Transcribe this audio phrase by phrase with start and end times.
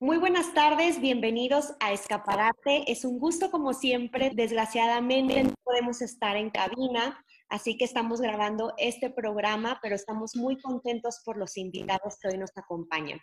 [0.00, 2.84] Muy buenas tardes, bienvenidos a Escaparate.
[2.86, 4.30] Es un gusto como siempre.
[4.32, 10.56] Desgraciadamente no podemos estar en cabina, así que estamos grabando este programa, pero estamos muy
[10.60, 13.18] contentos por los invitados que hoy nos acompañan.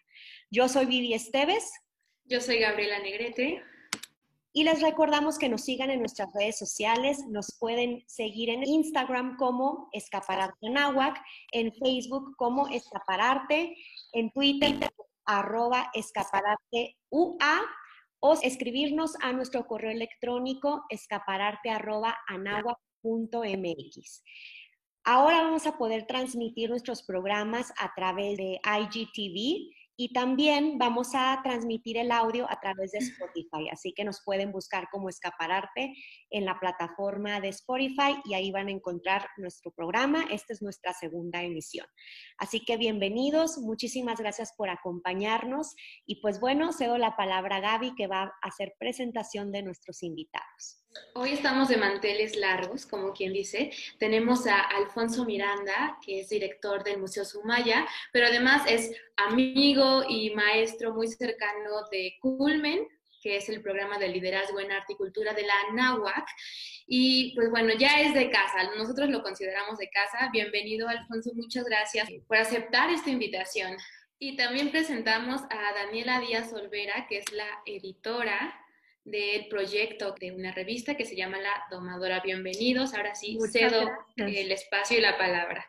[0.52, 1.72] Yo soy Vivi Esteves.
[2.26, 3.64] Yo soy Gabriela Negrete.
[4.52, 7.20] Y les recordamos que nos sigan en nuestras redes sociales.
[7.30, 11.24] Nos pueden seguir en Instagram como Escaparate Nahuac,
[11.54, 13.78] en Facebook como Escapararte,
[14.12, 14.78] en Twitter
[15.26, 17.62] arroba escaparate UA
[18.20, 22.18] o escribirnos a nuestro correo electrónico escapararte arroba
[25.04, 31.40] Ahora vamos a poder transmitir nuestros programas a través de IGTV y también vamos a
[31.44, 35.94] transmitir el audio a través de Spotify, así que nos pueden buscar como escapararte
[36.30, 40.26] en la plataforma de Spotify y ahí van a encontrar nuestro programa.
[40.32, 41.88] Esta es nuestra segunda emisión.
[42.38, 47.96] Así que bienvenidos, muchísimas gracias por acompañarnos y pues bueno, cedo la palabra a Gaby
[47.96, 50.85] que va a hacer presentación de nuestros invitados.
[51.14, 53.72] Hoy estamos de manteles largos, como quien dice.
[54.00, 60.32] Tenemos a Alfonso Miranda, que es director del Museo Sumaya, pero además es amigo y
[60.32, 62.88] maestro muy cercano de Culmen,
[63.22, 66.28] que es el programa de liderazgo en arte y cultura de la NAWAC.
[66.88, 70.30] Y pues bueno, ya es de casa, nosotros lo consideramos de casa.
[70.32, 73.76] Bienvenido, Alfonso, muchas gracias por aceptar esta invitación.
[74.20, 78.62] Y también presentamos a Daniela Díaz Olvera, que es la editora
[79.06, 82.22] del proyecto de una revista que se llama La Domadora.
[82.22, 82.96] Bienvenidos.
[82.96, 85.64] Ahora sí, cedo el espacio y la palabra.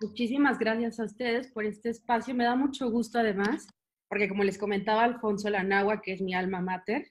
[0.00, 2.34] Muchísimas gracias a ustedes por este espacio.
[2.34, 3.66] Me da mucho gusto además,
[4.08, 7.06] porque como les comentaba Alfonso Lanagua, que es mi alma mater,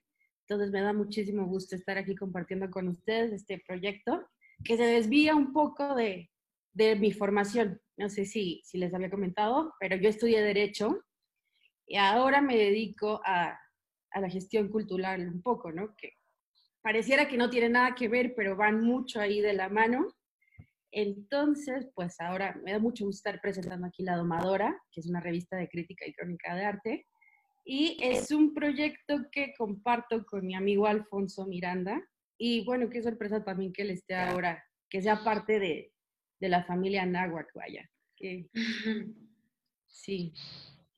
[0.47, 4.27] entonces me da muchísimo gusto estar aquí compartiendo con ustedes este proyecto
[4.63, 6.31] que se desvía un poco de,
[6.73, 7.79] de mi formación.
[7.95, 11.05] No sé si, si les había comentado, pero yo estudié Derecho
[11.85, 13.59] y ahora me dedico a
[14.11, 15.95] a la gestión cultural un poco, ¿no?
[15.95, 16.13] Que
[16.81, 20.07] pareciera que no tiene nada que ver, pero van mucho ahí de la mano.
[20.91, 25.19] Entonces, pues ahora me da mucho gusto estar presentando aquí La Domadora, que es una
[25.19, 27.05] revista de crítica y crónica de arte.
[27.63, 32.01] Y es un proyecto que comparto con mi amigo Alfonso Miranda.
[32.37, 35.91] Y bueno, qué sorpresa también que él esté ahora, que sea parte de,
[36.39, 37.87] de la familia Nahuac, vaya.
[38.15, 38.49] Que,
[39.87, 40.33] sí.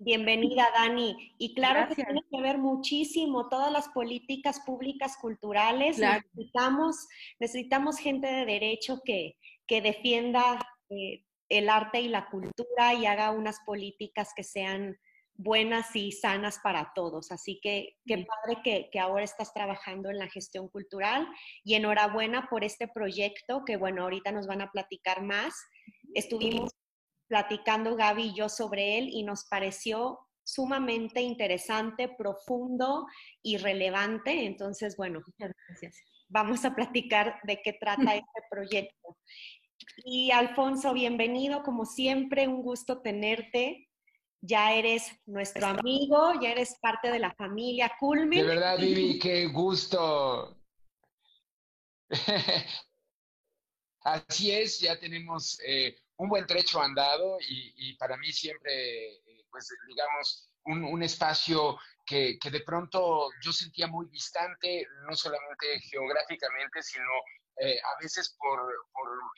[0.03, 1.35] Bienvenida, Dani.
[1.37, 5.99] Y claro que tiene que ver muchísimo todas las políticas públicas culturales.
[5.99, 7.07] Necesitamos,
[7.39, 10.57] necesitamos gente de derecho que, que defienda
[10.89, 14.97] eh, el arte y la cultura y haga unas políticas que sean
[15.35, 17.31] buenas y sanas para todos.
[17.31, 21.27] Así que qué padre que, que, ahora estás trabajando en la gestión cultural
[21.63, 25.53] y enhorabuena por este proyecto que, bueno, ahorita nos van a platicar más.
[26.15, 26.71] Estuvimos
[27.31, 33.07] platicando Gaby y yo sobre él y nos pareció sumamente interesante, profundo
[33.41, 34.45] y relevante.
[34.45, 35.21] Entonces, bueno,
[36.27, 39.17] vamos a platicar de qué trata este proyecto.
[40.03, 43.87] Y Alfonso, bienvenido, como siempre, un gusto tenerte.
[44.41, 48.41] Ya eres nuestro amigo, ya eres parte de la familia Culmin.
[48.41, 50.57] De verdad, Vivi, qué gusto.
[54.01, 59.67] Así es, ya tenemos eh, un buen trecho andado y, para mí siempre, eh, pues
[59.87, 67.09] digamos, un, espacio que, de pronto yo sentía muy distante, no solamente geográficamente, sino
[67.57, 68.59] eh, a veces por,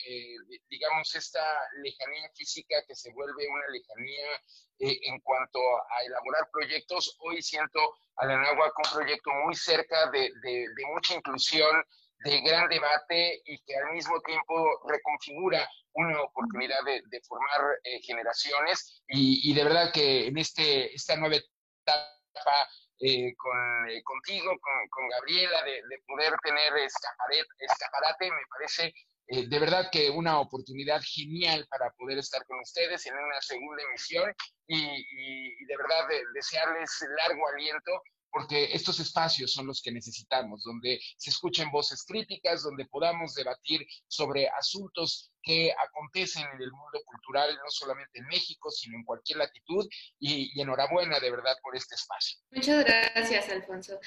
[0.05, 0.35] eh,
[0.69, 1.45] digamos, esta
[1.81, 4.41] lejanía física que se vuelve una lejanía
[4.79, 7.15] en cuanto a elaborar proyectos.
[7.21, 7.79] Hoy siento
[8.17, 11.81] a la Nahua un proyecto muy cerca de, de mucha inclusión,
[12.23, 19.03] de gran debate y que al mismo tiempo reconfigura una oportunidad de, formar eh, generaciones.
[19.07, 22.67] Y, de verdad que en este, esta nueva etapa
[22.99, 24.51] eh, con, eh, contigo,
[24.89, 28.93] con, Gabriela, de, poder tener escaparate, me parece
[29.25, 34.33] de verdad que una oportunidad genial para poder estar con ustedes en una segunda emisión.
[34.67, 38.01] Y, y de verdad desearles largo aliento
[38.33, 43.85] porque estos espacios son los que necesitamos, donde se escuchen voces críticas, donde podamos debatir
[44.07, 49.37] sobre asuntos que acontecen en el mundo cultural, no solamente en México, sino en cualquier
[49.37, 49.87] latitud,
[50.19, 52.39] y, enhorabuena de verdad por este espacio.
[52.51, 53.99] Muchas gracias, Alfonso.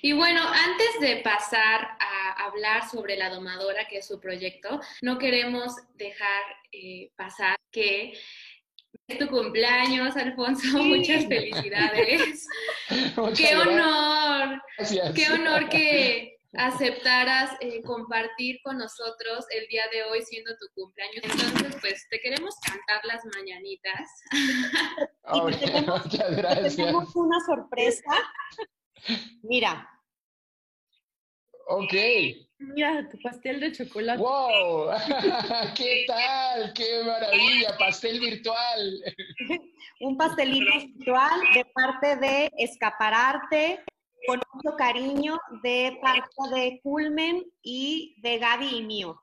[0.00, 5.18] Y bueno, antes de pasar a hablar sobre la domadora, que es su proyecto, no
[5.18, 6.42] queremos dejar
[6.72, 8.18] eh, pasar que
[9.06, 10.78] es tu cumpleaños, Alfonso.
[10.78, 12.46] Muchas felicidades.
[13.36, 14.62] qué honor.
[15.14, 21.24] Qué honor que aceptaras eh, compartir con nosotros el día de hoy siendo tu cumpleaños.
[21.24, 24.08] Entonces, pues te queremos cantar las mañanitas.
[25.52, 26.76] y tenemos, muchas gracias.
[26.76, 28.12] tenemos una sorpresa.
[29.42, 29.88] Mira.
[31.66, 31.94] Ok.
[32.60, 34.20] Mira, tu pastel de chocolate.
[34.20, 34.90] ¡Wow!
[35.76, 36.72] ¿Qué tal?
[36.74, 37.76] ¡Qué maravilla!
[37.78, 39.02] Pastel virtual.
[40.00, 43.84] Un pastelito virtual de parte de Escapararte,
[44.26, 49.22] con mucho cariño, de parte de Culmen y de Gaby y mío.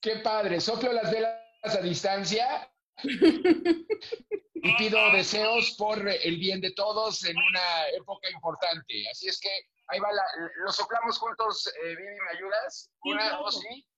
[0.00, 0.60] ¡Qué padre!
[0.60, 1.34] Soplo las velas
[1.64, 2.70] a distancia
[3.02, 9.08] y pido deseos por el bien de todos en una época importante.
[9.10, 9.50] Así es que
[9.88, 10.22] Ahí va, la,
[10.64, 12.90] lo soplamos juntos, eh, Vivi, ¿me ayudas?
[13.02, 13.88] Una, dos, sí.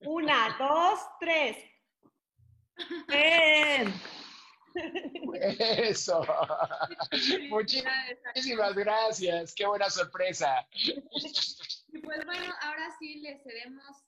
[0.00, 1.56] Una, dos, tres.
[3.08, 3.92] Bien.
[5.34, 6.24] Eso.
[7.50, 9.54] Muchísimas gracias.
[9.54, 10.66] Qué buena sorpresa.
[10.72, 14.04] Y pues bueno, ahora sí le cedemos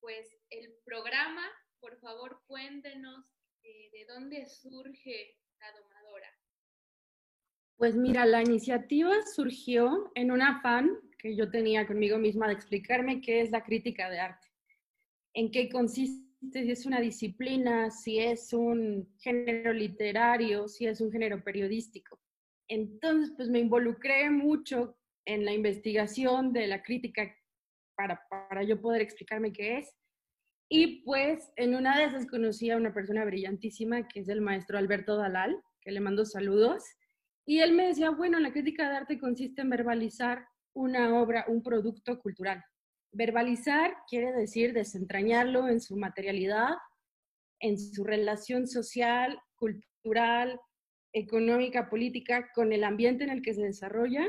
[0.00, 1.46] pues el programa.
[1.80, 3.24] Por favor, cuéntenos
[3.62, 5.97] eh, de dónde surge la domadora.
[7.78, 13.20] Pues mira, la iniciativa surgió en un afán que yo tenía conmigo misma de explicarme
[13.20, 14.48] qué es la crítica de arte,
[15.32, 21.12] en qué consiste, si es una disciplina, si es un género literario, si es un
[21.12, 22.20] género periodístico.
[22.66, 27.32] Entonces, pues me involucré mucho en la investigación de la crítica
[27.96, 29.94] para, para yo poder explicarme qué es.
[30.68, 34.78] Y pues en una de esas conocí a una persona brillantísima que es el maestro
[34.78, 36.82] Alberto Dalal, que le mando saludos
[37.48, 41.62] y él me decía, bueno, la crítica de arte consiste en verbalizar una obra, un
[41.62, 42.62] producto cultural.
[43.10, 46.74] Verbalizar quiere decir desentrañarlo en su materialidad,
[47.58, 50.60] en su relación social, cultural,
[51.14, 54.26] económica, política, con el ambiente en el que se desarrolla.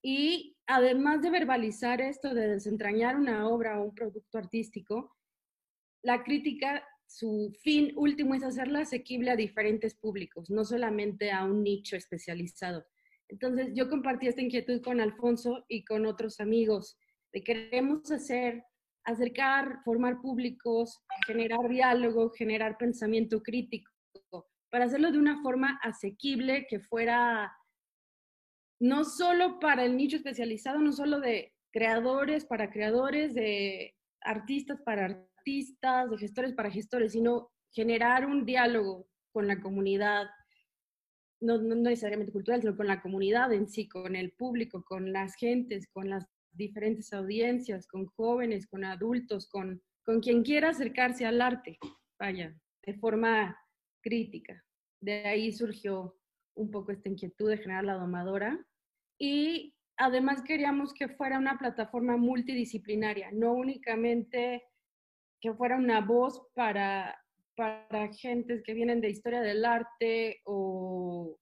[0.00, 5.16] Y además de verbalizar esto, de desentrañar una obra o un producto artístico,
[6.04, 11.62] la crítica su fin último es hacerla asequible a diferentes públicos, no solamente a un
[11.62, 12.84] nicho especializado.
[13.28, 16.98] Entonces, yo compartí esta inquietud con Alfonso y con otros amigos
[17.32, 18.62] de queremos hacer,
[19.04, 23.90] acercar, formar públicos, generar diálogo, generar pensamiento crítico,
[24.70, 27.50] para hacerlo de una forma asequible que fuera
[28.80, 35.26] no solo para el nicho especializado, no solo de creadores para creadores, de artistas para
[35.48, 40.26] de gestores para gestores, sino generar un diálogo con la comunidad,
[41.40, 45.34] no, no, necesariamente cultural, sino con la comunidad en sí, con el público, con las
[45.36, 51.40] gentes, con las diferentes audiencias, con jóvenes, con adultos, con, con quien quiera acercarse al
[51.40, 51.78] arte,
[52.18, 52.54] vaya,
[52.84, 53.56] de forma
[54.02, 54.64] crítica.
[55.00, 56.16] De ahí surgió
[56.54, 58.58] un poco esta inquietud de generar la domadora
[59.18, 64.64] y además queríamos que fuera una plataforma multidisciplinaria, no únicamente
[65.40, 67.18] que fuera una voz para,
[67.56, 71.38] para gentes que vienen de historia del arte o,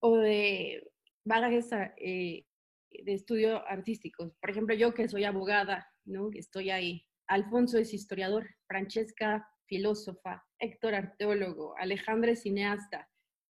[0.00, 0.90] o de
[1.24, 2.44] bagajes eh,
[2.90, 4.32] de estudio artísticos.
[4.40, 6.30] Por ejemplo, yo que soy abogada, ¿no?
[6.34, 7.06] Estoy ahí.
[7.26, 13.08] Alfonso es historiador, Francesca, filósofa, Héctor, arteólogo, Alejandra es cineasta.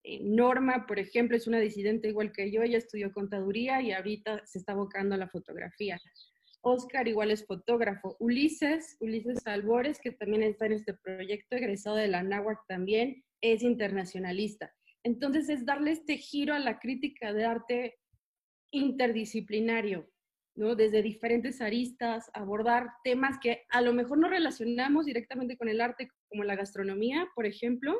[0.04, 4.46] Eh, Norma, por ejemplo, es una disidente igual que yo, ella estudió contaduría y ahorita
[4.46, 6.00] se está abocando a la fotografía.
[6.66, 8.16] Oscar igual es fotógrafo.
[8.18, 13.62] Ulises, Ulises Albores, que también está en este proyecto, egresado de la NAWAC también, es
[13.62, 14.74] internacionalista.
[15.04, 17.98] Entonces es darle este giro a la crítica de arte
[18.72, 20.10] interdisciplinario,
[20.56, 20.74] ¿no?
[20.74, 26.08] Desde diferentes aristas, abordar temas que a lo mejor no relacionamos directamente con el arte,
[26.28, 27.92] como la gastronomía, por ejemplo.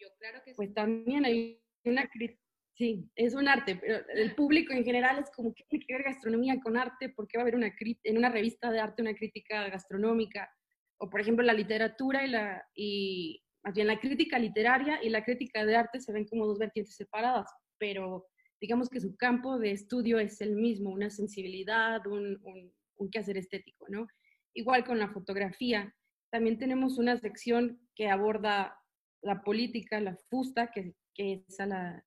[0.00, 2.43] yo, claro que pues también hay una crítica
[2.76, 6.02] Sí, es un arte, pero el público en general es como que tiene que ver
[6.02, 9.68] gastronomía con arte, porque va a haber una en una revista de arte una crítica
[9.68, 10.50] gastronómica,
[10.98, 15.64] o por ejemplo la literatura y la, y más la crítica literaria y la crítica
[15.64, 18.26] de arte se ven como dos vertientes separadas, pero
[18.60, 23.36] digamos que su campo de estudio es el mismo, una sensibilidad, un, un, un quehacer
[23.36, 24.08] estético, ¿no?
[24.52, 25.94] Igual con la fotografía,
[26.32, 28.76] también tenemos una sección que aborda
[29.22, 32.04] la política, la fusta, que, que es a la,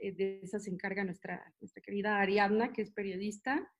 [0.00, 3.70] de esa se encarga nuestra, nuestra querida Ariadna, que es periodista,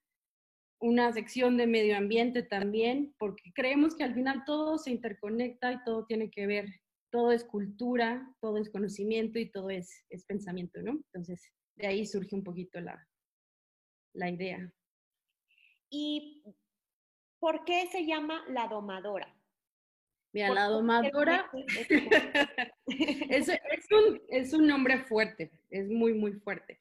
[0.80, 5.82] una sección de medio ambiente también, porque creemos que al final todo se interconecta y
[5.84, 10.80] todo tiene que ver, todo es cultura, todo es conocimiento y todo es, es pensamiento,
[10.82, 10.92] ¿no?
[10.92, 13.08] Entonces, de ahí surge un poquito la,
[14.14, 14.72] la idea.
[15.90, 16.44] ¿Y
[17.38, 19.37] por qué se llama la domadora?
[20.32, 21.50] Mira, la domadora
[22.86, 23.48] es,
[23.90, 26.80] un, es, un, nombre fuerte, es muy, muy fuerte.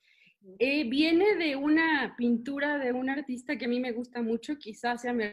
[0.59, 5.01] Eh, viene de una pintura de un artista que a mí me gusta mucho, quizás
[5.01, 5.25] sea mi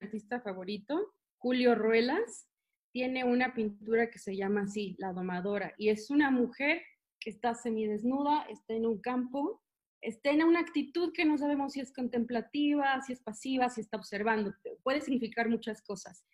[0.00, 2.48] artista favorito, Julio Ruelas.
[2.92, 6.82] tiene una pintura que se llama así, La Domadora, y es una mujer
[7.20, 9.62] que está semidesnuda, está en un campo,
[10.00, 13.96] está en una actitud que no sabemos si es contemplativa, si es pasiva, si está
[13.96, 16.24] observando, puede significar muchas cosas.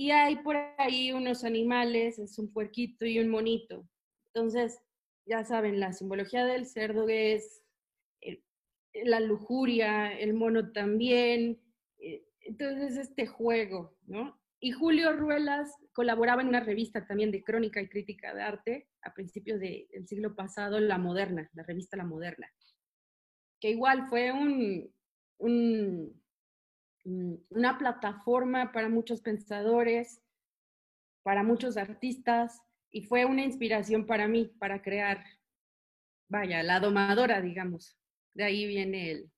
[0.00, 3.86] Y hay por ahí unos animales, es un puerquito y un monito.
[4.32, 4.80] Entonces,
[5.26, 7.62] ya saben, la simbología del cerdo es
[8.22, 8.42] eh,
[9.04, 11.60] la lujuria, el mono también.
[11.98, 14.40] Eh, entonces, este juego, ¿no?
[14.58, 19.12] Y Julio Ruelas colaboraba en una revista también de crónica y crítica de arte a
[19.12, 22.50] principios del siglo pasado, La Moderna, la revista La Moderna,
[23.60, 26.19] que igual fue un,
[27.04, 30.22] una plataforma para muchos pensadores,
[31.22, 35.24] para muchos artistas, y fue una inspiración para mí, para crear,
[36.28, 37.96] vaya, la domadora, digamos.
[38.34, 39.30] De ahí viene el,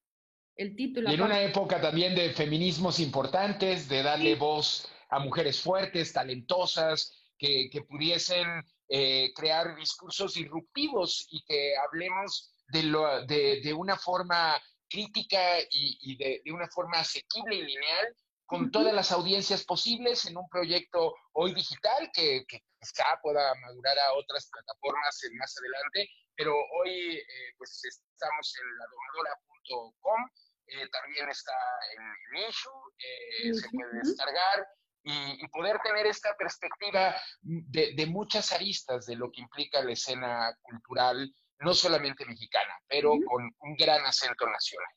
[0.57, 1.11] el título.
[1.11, 7.23] Y en una época también de feminismos importantes, de darle voz a mujeres fuertes, talentosas,
[7.42, 8.47] que, pudiesen
[8.88, 14.61] eh, crear discursos disruptivos y que hablemos de, lo, de, una forma
[14.93, 20.47] crítica y, de, una forma asequible y lineal con todas las audiencias posibles en un
[20.51, 27.55] proyecto hoy digital que, quizá pueda madurar a otras plataformas más adelante, pero hoy eh,
[27.57, 30.31] pues estamos en ladomadora.com,
[30.67, 31.55] eh, también está
[31.97, 34.67] en Nishu, se puede descargar
[35.05, 41.33] y, poder tener esta perspectiva de, muchas aristas de lo que implica la escena cultural,
[41.64, 44.92] no solamente mexicana, pero con un gran acento nacional.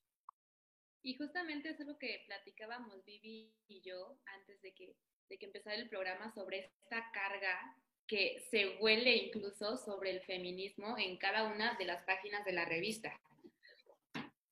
[1.02, 4.96] Y justamente eso es lo que platicábamos Vivi y yo antes de que,
[5.30, 10.98] de que empezara el programa sobre esta carga que se huele incluso sobre el feminismo
[10.98, 13.20] en cada una de las páginas de la revista.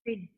[0.04, 0.30] Sí.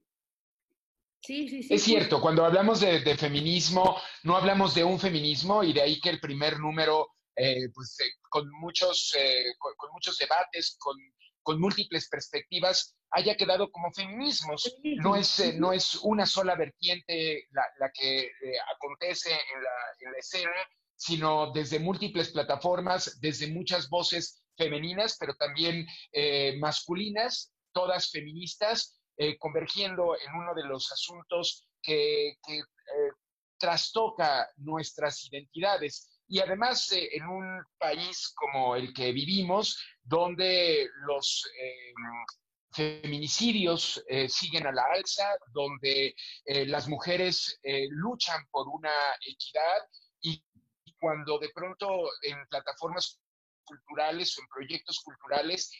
[1.27, 6.09] Es cierto, cuando hablamos de, feminismo, no hablamos de un feminismo y de ahí que
[6.09, 10.95] el primer número, eh, pues eh, con, muchos, eh, con, muchos debates, con,
[11.59, 14.77] múltiples perspectivas, haya quedado como feminismos.
[14.97, 18.31] No es, no es una sola vertiente la, que
[18.75, 20.51] acontece en la, en la escena,
[20.95, 25.85] sino desde múltiples plataformas, desde muchas voces femeninas, pero también
[26.59, 32.35] masculinas, todas feministas, eh, convergiendo en uno de los asuntos que, eh,
[33.57, 36.14] trastoca nuestras identidades.
[36.27, 41.43] Y además eh, en un país como el que vivimos, donde los
[42.71, 46.13] feminicidios siguen a la alza, donde
[46.67, 47.57] las mujeres
[47.89, 48.91] luchan por una
[49.25, 49.87] equidad
[50.21, 50.43] y
[50.99, 53.19] cuando de pronto en plataformas
[53.63, 55.71] culturales o en proyectos culturales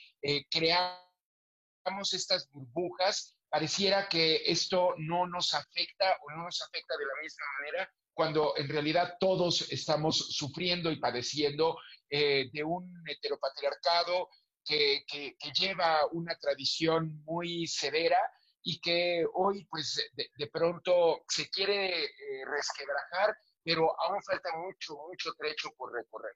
[0.49, 7.21] creamos estas burbujas, pareciera que esto no nos afecta o no nos afecta de la
[7.21, 11.77] misma manera cuando en realidad todos estamos sufriendo y padeciendo
[12.09, 14.29] eh, de un heteropatriarcado
[14.63, 18.17] que, que, lleva una tradición muy severa
[18.63, 22.09] y que hoy pues de, pronto se quiere eh,
[22.49, 26.33] resquebrajar, pero aún falta mucho, mucho trecho por recorrer.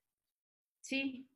[0.81, 1.27] Sí,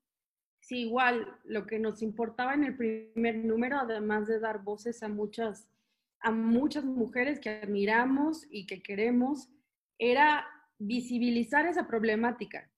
[0.63, 5.09] Sí, igual, lo que nos importaba en el primer número, además de dar voces a
[5.09, 5.67] muchas,
[6.21, 9.49] a muchas mujeres que admiramos y que queremos,
[9.97, 10.45] era
[10.79, 12.69] visibilizar esa problemática,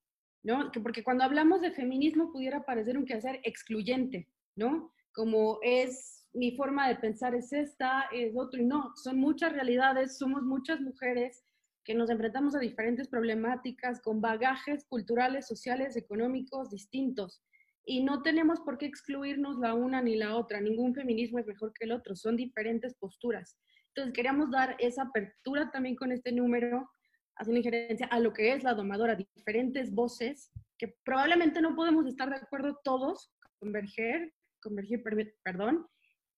[0.43, 0.71] ¿no?
[0.83, 4.93] porque cuando hablamos de feminismo pudiera parecer un quehacer excluyente, ¿no?
[5.13, 10.17] Como es mi forma de pensar es esta, es otro, y no, son muchas realidades,
[10.17, 11.43] somos muchas mujeres
[11.85, 17.41] que nos enfrentamos a diferentes problemáticas con bagajes culturales, sociales, económicos distintos
[17.85, 20.59] y no tenemos por qué excluirnos la una ni la otra.
[20.59, 23.57] Ningún feminismo es mejor que el otro, son diferentes posturas.
[23.89, 26.89] Entonces queríamos dar esa apertura también con este número,
[27.37, 32.29] haciendo injerencia a lo que es la domadora, diferentes voces que probablemente no podemos estar
[32.29, 35.03] de acuerdo todos, converger, convergir,
[35.43, 35.87] perdón,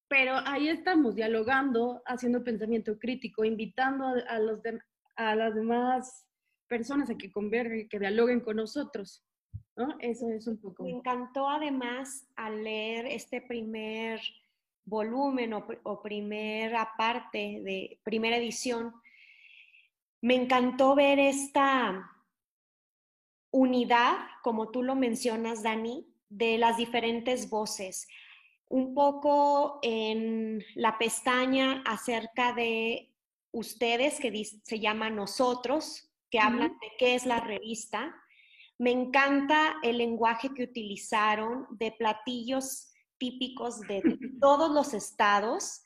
[0.08, 4.62] pero ahí estamos dialogando, haciendo pensamiento crítico, invitando a, los
[5.16, 6.26] a las demás
[6.68, 9.24] personas a que convergen, que dialoguen con nosotros.
[10.00, 10.84] Eso es un poco.
[10.84, 14.20] Me encantó además al leer este primer
[14.86, 18.94] volumen o, primera parte de primera edición,
[20.22, 22.12] me encantó ver esta
[23.52, 28.08] unidad, como tú lo mencionas, Dani, de las diferentes voces.
[28.70, 33.14] Un poco en la pestaña acerca de
[33.52, 38.14] ustedes, que se llama Nosotros, que hablan de qué es la revista,
[38.78, 44.02] me encanta el lenguaje que utilizaron de platillos típicos de
[44.40, 45.84] todos los estados,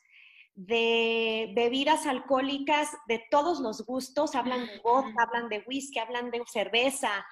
[0.54, 6.42] de bebidas alcohólicas de todos los gustos, hablan de vodka, hablan de whisky, hablan de
[6.46, 7.24] cerveza,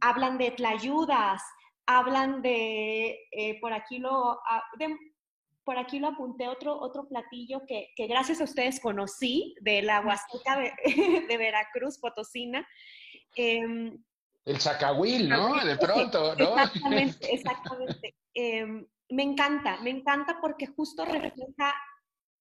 [0.00, 1.42] hablan de tlayudas,
[1.86, 4.62] hablan de, eh, por aquí lo, ah,
[5.64, 10.58] por aquí lo apunté otro, otro platillo que, gracias a ustedes conocí de la Huasteca
[10.58, 12.66] de, Veracruz, Potosina.
[13.36, 14.02] Em,
[14.44, 15.54] el zacahuil, ¿no?
[15.64, 16.58] De pronto, ¿no?
[16.58, 18.14] Exactamente, exactamente.
[18.34, 21.74] Em, me encanta, me encanta porque justo refleja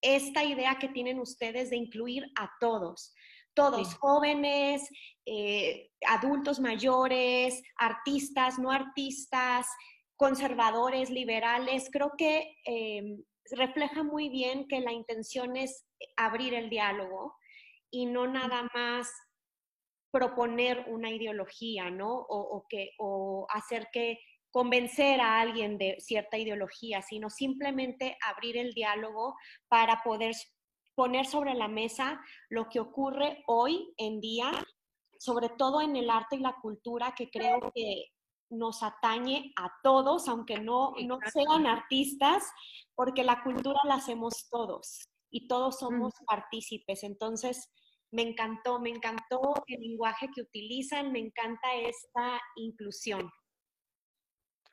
[0.01, 3.13] esta idea que tienen ustedes de incluir a todos,
[3.53, 4.89] todos, jóvenes,
[5.25, 9.67] eh, adultos mayores, artistas, no artistas,
[10.15, 11.89] conservadores, liberales.
[11.91, 17.36] Creo que em, refleja muy bien que la intención es abrir el diálogo
[17.91, 19.12] y no nada más
[20.12, 22.13] proponer una ideología, ¿no?
[22.13, 24.20] O, que, o hacer que
[24.51, 29.36] convencer a alguien de cierta ideología, sino simplemente abrir el diálogo
[29.67, 30.36] para poder
[30.93, 34.51] poner sobre la mesa lo que ocurre hoy en día,
[35.17, 38.08] sobre todo en el arte y la cultura, que creo que
[38.50, 42.43] nos atañe a todos, aunque no, no sean artistas,
[42.93, 45.00] porque la cultura la hacemos todos
[45.31, 47.03] y todos somos partícipes.
[47.03, 47.72] Entonces,
[48.12, 53.31] me encantó, me encantó el lenguaje que utilizan, me encanta esta inclusión.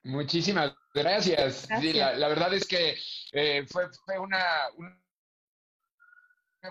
[0.09, 1.69] Muchísimas gracias.
[1.69, 2.97] la, verdad es que
[3.33, 4.43] eh, fue, fue una,
[4.79, 4.99] una,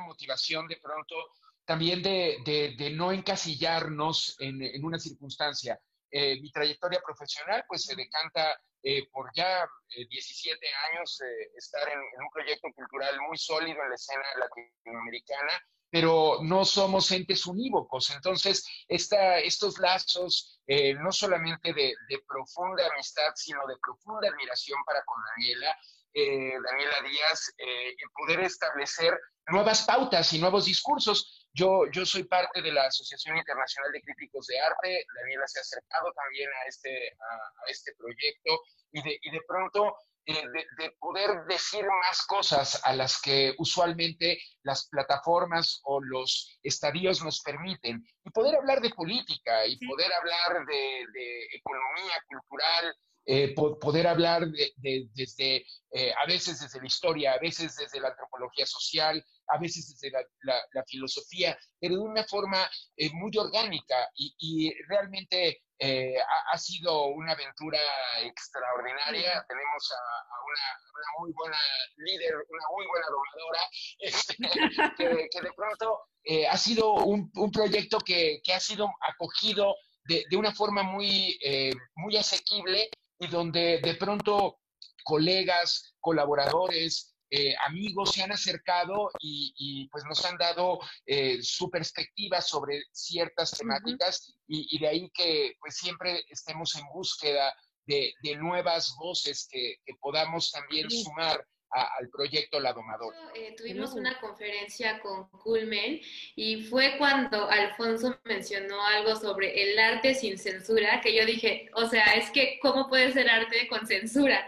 [0.08, 1.16] motivación de pronto
[1.64, 2.40] también de,
[2.76, 5.80] de, no encasillarnos en, en una circunstancia.
[6.10, 11.22] Eh, mi trayectoria profesional pues se decanta eh, por ya 17 años
[11.56, 17.12] estar en, en, un proyecto cultural muy sólido en la escena latinoamericana pero no somos
[17.12, 18.10] entes unívocos.
[18.12, 21.94] Entonces, esta, estos lazos, eh, no solamente de,
[22.28, 25.78] profunda amistad, sino de profunda admiración para con Daniela,
[26.14, 29.18] eh, Daniela Díaz, eh, poder establecer
[29.48, 31.48] nuevas pautas y nuevos discursos.
[31.54, 35.62] Yo, yo soy parte de la Asociación Internacional de Críticos de Arte, Daniela se ha
[35.62, 39.96] acercado también a este, a, este proyecto y de, y de pronto
[40.30, 40.44] eh,
[40.78, 47.40] de, poder decir más cosas a las que usualmente las plataformas o los estadios nos
[47.40, 48.06] permiten.
[48.26, 55.08] Y poder hablar de política y poder hablar de, economía cultural, eh, poder hablar de,
[55.14, 59.98] desde, eh, a veces desde la historia, a veces desde la antropología social, a veces
[60.00, 60.12] desde
[60.44, 62.70] la, filosofía, pero de una forma
[63.14, 66.16] muy orgánica y realmente eh,
[66.52, 67.80] ha, sido una aventura
[68.24, 69.46] extraordinaria.
[69.48, 71.58] Tenemos a, una, muy buena
[71.98, 73.62] líder, una muy buena domadora,
[74.00, 80.52] este, que, de pronto eh, ha sido un, proyecto que, ha sido acogido de, una
[80.52, 84.60] forma muy, eh, muy asequible y donde de pronto
[85.04, 92.42] colegas, colaboradores, eh, amigos se han acercado y, pues nos han dado eh, su perspectiva
[92.42, 97.54] sobre ciertas temáticas y, de ahí que pues siempre estemos en búsqueda
[97.86, 103.18] de, nuevas voces que, podamos también sumar al proyecto La Domadora.
[103.36, 106.00] Eh, tuvimos una conferencia con Culmen
[106.36, 111.88] y fue cuando Alfonso mencionó algo sobre el arte sin censura, que yo dije, o
[111.90, 114.48] sea, es que, ¿cómo puede ser arte con censura?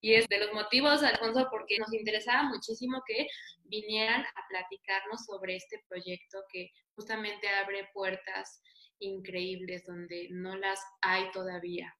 [0.00, 3.26] Y es de los motivos, Alfonso, porque nos interesaba muchísimo que
[3.64, 8.62] vinieran a platicarnos sobre este proyecto que justamente abre puertas
[9.00, 11.94] increíbles donde no las hay todavía.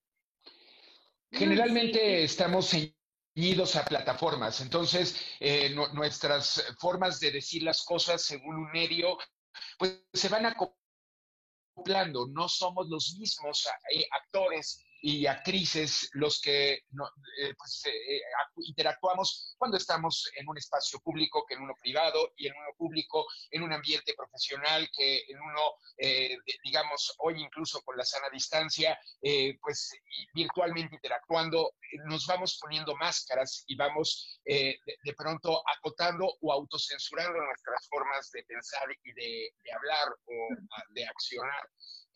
[1.31, 8.71] Generalmente estamos ceñidos a plataformas, entonces eh, nuestras formas de decir las cosas según un
[8.73, 9.19] medio,
[9.79, 17.55] pues se van acoplando, no somos los mismos eh, actores y actrices los que eh,
[17.57, 18.21] pues, eh,
[18.65, 23.27] interactuamos cuando estamos en un espacio público que en uno privado y en uno público,
[23.51, 28.99] en un ambiente profesional que en uno, eh, digamos, hoy incluso con la sana distancia,
[29.61, 29.91] pues
[30.35, 31.75] virtualmente interactuando,
[32.07, 34.79] nos vamos poniendo máscaras y vamos de,
[35.17, 40.49] pronto acotando o autocensurando nuestras formas de pensar y de, de hablar o
[40.91, 41.69] de accionar.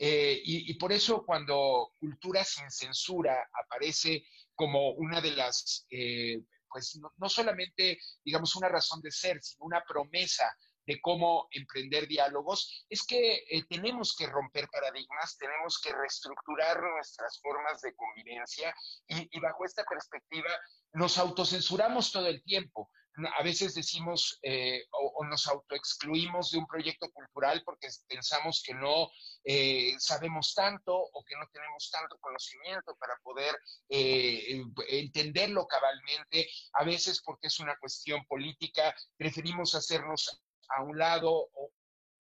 [0.05, 6.99] Eh, y, por eso cuando Cultura sin Censura aparece como una de las, eh, pues
[7.19, 10.53] no, solamente, digamos, una razón de ser, sino una promesa
[10.85, 17.41] de cómo emprender diálogos, es que eh, tenemos que romper paradigmas, tenemos que reestructurar nuestras
[17.41, 18.75] formas de convivencia
[19.07, 20.51] y, y bajo esta perspectiva
[20.95, 22.91] nos autocensuramos todo el tiempo
[23.39, 29.11] a veces decimos eh, o, nos autoexcluimos de un proyecto cultural porque pensamos que no
[29.45, 33.55] eh, sabemos tanto o que no tenemos tanto conocimiento para poder
[33.89, 36.49] eh, entenderlo cabalmente.
[36.75, 41.73] A veces porque es una cuestión política, preferimos hacernos a un lado o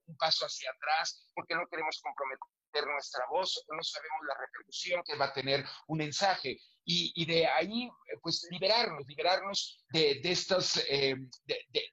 [0.06, 5.02] un paso hacia atrás porque no queremos comprometer meter nuestra voz, no sabemos la repercusión
[5.04, 6.58] que va a tener un mensaje.
[6.84, 7.88] Y, de ahí,
[8.22, 11.28] pues, liberarnos, liberarnos de, estos, de,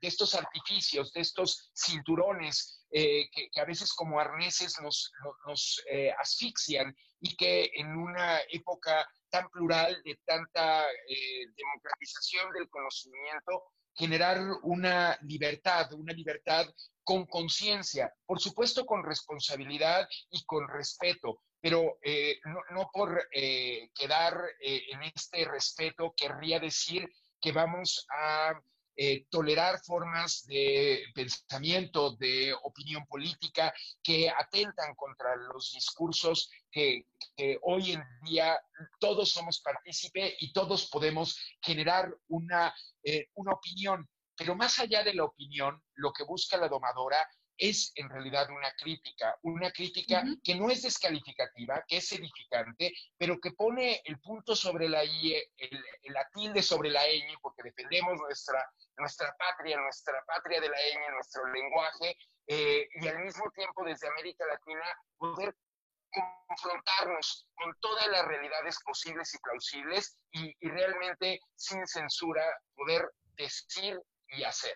[0.02, 5.12] estos artificios, de estos cinturones que, a veces como arneses nos,
[5.46, 5.84] nos
[6.18, 10.88] asfixian y que en una época tan plural, de tanta
[11.56, 13.64] democratización del conocimiento,
[14.00, 16.66] generar una libertad, una libertad
[17.04, 22.40] con conciencia, por supuesto con responsabilidad y con respeto, pero eh,
[22.72, 28.54] no, por eh, quedar eh, en este respeto querría decir que vamos a
[29.30, 37.94] tolerar formas de pensamiento, de opinión política que atentan contra los discursos que, que hoy
[37.94, 38.60] en día
[39.00, 45.14] todos somos partícipe y todos podemos generar una eh, una opinión, pero más allá de
[45.14, 47.18] la opinión, lo que busca la domadora
[47.60, 53.40] es en realidad una crítica, una crítica que no es descalificativa, que es edificante, pero
[53.40, 58.20] que pone el punto sobre la I, el, la tilde sobre la ñ, porque defendemos
[58.20, 58.66] nuestra,
[58.98, 62.18] nuestra patria, nuestra patria de la ñ, nuestro lenguaje,
[62.48, 64.84] eh, y al mismo tiempo desde América Latina
[65.18, 65.54] poder
[66.48, 72.44] confrontarnos con todas las realidades posibles y plausibles y, realmente sin censura
[72.76, 74.76] poder decir y hacer.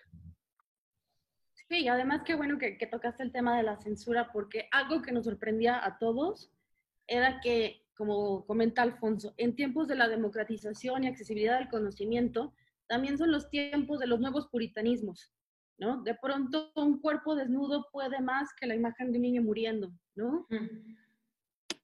[1.74, 5.02] Sí, y además qué bueno que, que, tocaste el tema de la censura, porque algo
[5.02, 6.52] que nos sorprendía a todos
[7.08, 12.54] era que, como comenta Alfonso, en tiempos de la democratización y accesibilidad del conocimiento,
[12.86, 15.32] también son los tiempos de los nuevos puritanismos,
[15.76, 16.00] ¿no?
[16.04, 20.46] De pronto un cuerpo desnudo puede más que la imagen de un niño muriendo, ¿no?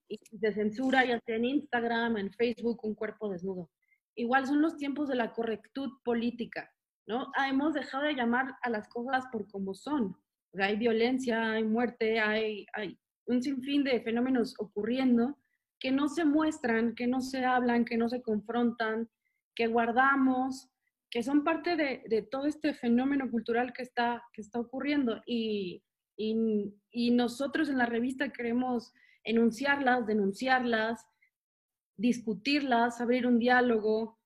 [0.07, 3.69] y se censura ya sea en Instagram, en Facebook, un cuerpo desnudo.
[4.15, 6.71] Igual son los tiempos de la correctud política,
[7.07, 7.31] ¿no?
[7.37, 10.17] Ah, hemos dejado de llamar a las cosas por como son.
[10.59, 15.39] hay violencia, hay muerte, hay, hay un sinfín de fenómenos ocurriendo
[15.79, 19.09] que no se muestran, que no se hablan, que no se confrontan,
[19.55, 20.69] que guardamos,
[21.11, 25.23] que son parte de, todo este fenómeno cultural que está, que está ocurriendo.
[25.27, 25.83] Y,
[26.17, 28.93] y nosotros en la revista queremos
[29.25, 31.07] enunciarlas, denunciarlas,
[31.97, 34.20] discutirlas, abrir un diálogo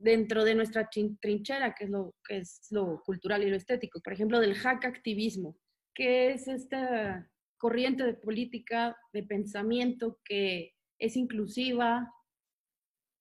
[0.00, 0.88] dentro de nuestra
[1.20, 4.00] trinchera, que es lo, que es lo cultural y lo estético.
[4.00, 5.56] Por ejemplo, del hack activismo,
[5.94, 12.12] que es esta corriente de política, de pensamiento que es inclusiva,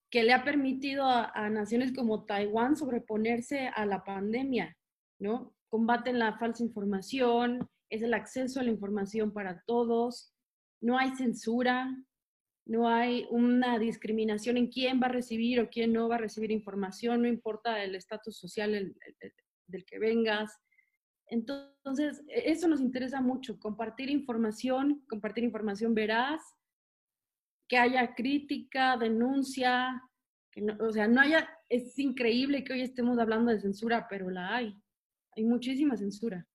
[0.09, 4.75] que le ha permitido a, a, naciones como Taiwán sobreponerse a la pandemia,
[5.19, 5.53] ¿no?
[5.69, 10.33] Combaten la falsa información, es el acceso a la información para todos,
[10.81, 11.95] no hay censura,
[12.69, 16.51] no hay una discriminación en quién va a recibir o quién no va a recibir
[16.51, 18.93] información, no importa el estatus social
[19.65, 20.55] del que vengas.
[21.25, 26.43] Entonces, e, eso nos interesa mucho, compartir información, compartir información veraz,
[27.67, 30.03] que haya crítica, denuncia,
[30.51, 34.55] que o sea, no haya, es increíble que hoy estemos hablando de censura, pero la
[34.57, 34.79] hay,
[35.35, 36.47] hay muchísima censura.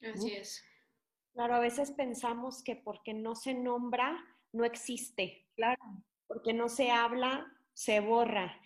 [0.00, 0.62] Así es.
[1.32, 4.16] Claro, a veces pensamos que porque no se nombra,
[4.52, 5.45] no existe.
[5.56, 5.80] Claro.
[6.28, 8.60] Porque no se habla, se borra.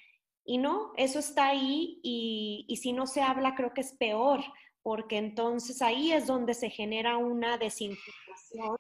[0.45, 4.41] Y no, eso está ahí y, y si no se habla creo que es peor,
[4.83, 8.77] porque entonces ahí es donde se genera una desinformación,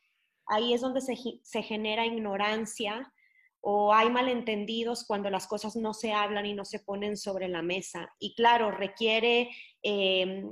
[0.46, 3.12] ahí es donde se, se genera ignorancia
[3.60, 7.62] o hay malentendidos cuando las cosas no se hablan y no se ponen sobre la
[7.62, 8.10] mesa.
[8.18, 9.50] Y claro, requiere
[9.82, 10.44] eh,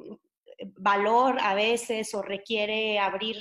[0.76, 3.36] valor a veces o requiere abrir,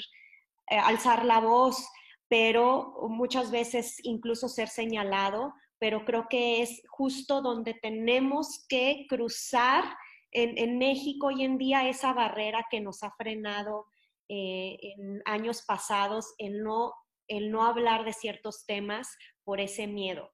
[0.69, 1.86] eh, alzar la voz,
[2.30, 9.84] pero muchas veces incluso ser señalado, pero creo que es justo donde tenemos que cruzar
[10.32, 13.86] en, México hoy en día esa barrera que nos ha frenado
[14.30, 16.94] eh, en años pasados, el no,
[17.28, 19.08] el no hablar de ciertos temas
[19.44, 20.32] por ese miedo.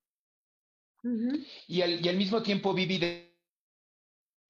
[1.68, 3.33] y, al, y, al, mismo tiempo, Vivi, de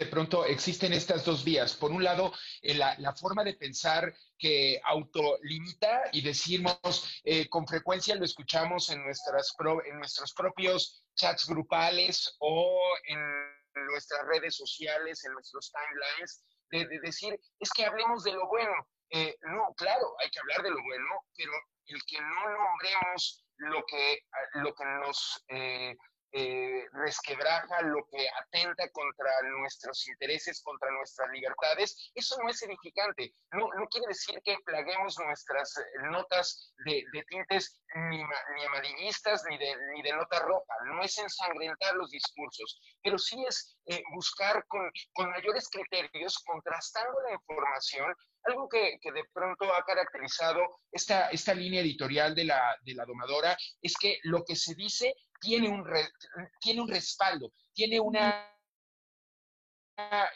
[0.09, 1.75] pronto existen estas dos vías.
[1.75, 8.15] Por un lado, eh, la, forma de pensar que autolimita y decimos eh, con frecuencia
[8.15, 9.53] lo escuchamos en, nuestras
[9.85, 13.19] en nuestros propios chats grupales o en
[13.87, 18.73] nuestras redes sociales, en nuestros timelines, de, decir, es que hablemos de lo bueno.
[19.09, 21.05] Eh, no, claro, hay que hablar de lo bueno,
[21.37, 21.51] pero
[21.85, 24.19] el que no nombremos lo que,
[24.55, 25.43] lo que nos
[26.35, 33.35] eh, resquebraja, lo que atenta contra nuestros intereses, contra nuestras libertades, eso no es edificante.
[33.51, 39.59] No, no quiere decir que plaguemos nuestras eh, notas de, tintes ni, ni amarillistas ni
[39.59, 44.65] de, ni de nota roja, no es ensangrentar los discursos, pero sí es eh, buscar
[44.67, 48.13] con, con mayores criterios, contrastando la información,
[48.45, 53.05] algo que, que, de pronto ha caracterizado esta, esta línea editorial de la, de la
[53.05, 55.13] domadora es que lo que se dice
[55.43, 55.83] tiene un,
[56.59, 58.49] tiene un respaldo, tiene una...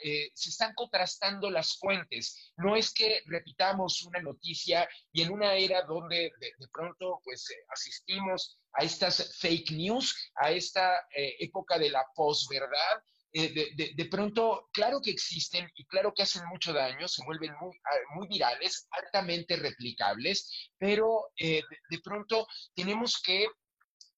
[0.03, 2.53] Eh, se están contrastando las fuentes.
[2.57, 7.55] No es que repitamos una noticia y en una era donde de, pronto pues eh,
[7.69, 13.01] asistimos a estas fake news, a esta eh, época de la posverdad,
[13.33, 17.75] de, de, pronto, claro que existen y claro que hacen mucho daño, se vuelven muy,
[17.85, 21.63] ah, muy virales, altamente replicables, pero de,
[22.03, 23.47] pronto tenemos que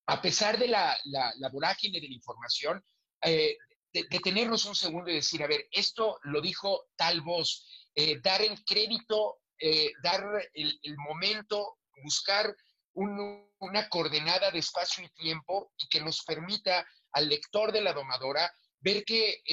[0.10, 2.84] a pesar de la, la, vorágine de la información,
[3.22, 3.56] eh,
[3.91, 8.63] detenernos un segundo y decir, a ver, esto lo dijo tal voz, eh, dar el
[8.65, 12.56] crédito, eh, dar el, momento, buscar
[12.93, 18.52] una coordenada de espacio y tiempo y que nos permita al lector de la domadora
[18.80, 19.43] ver que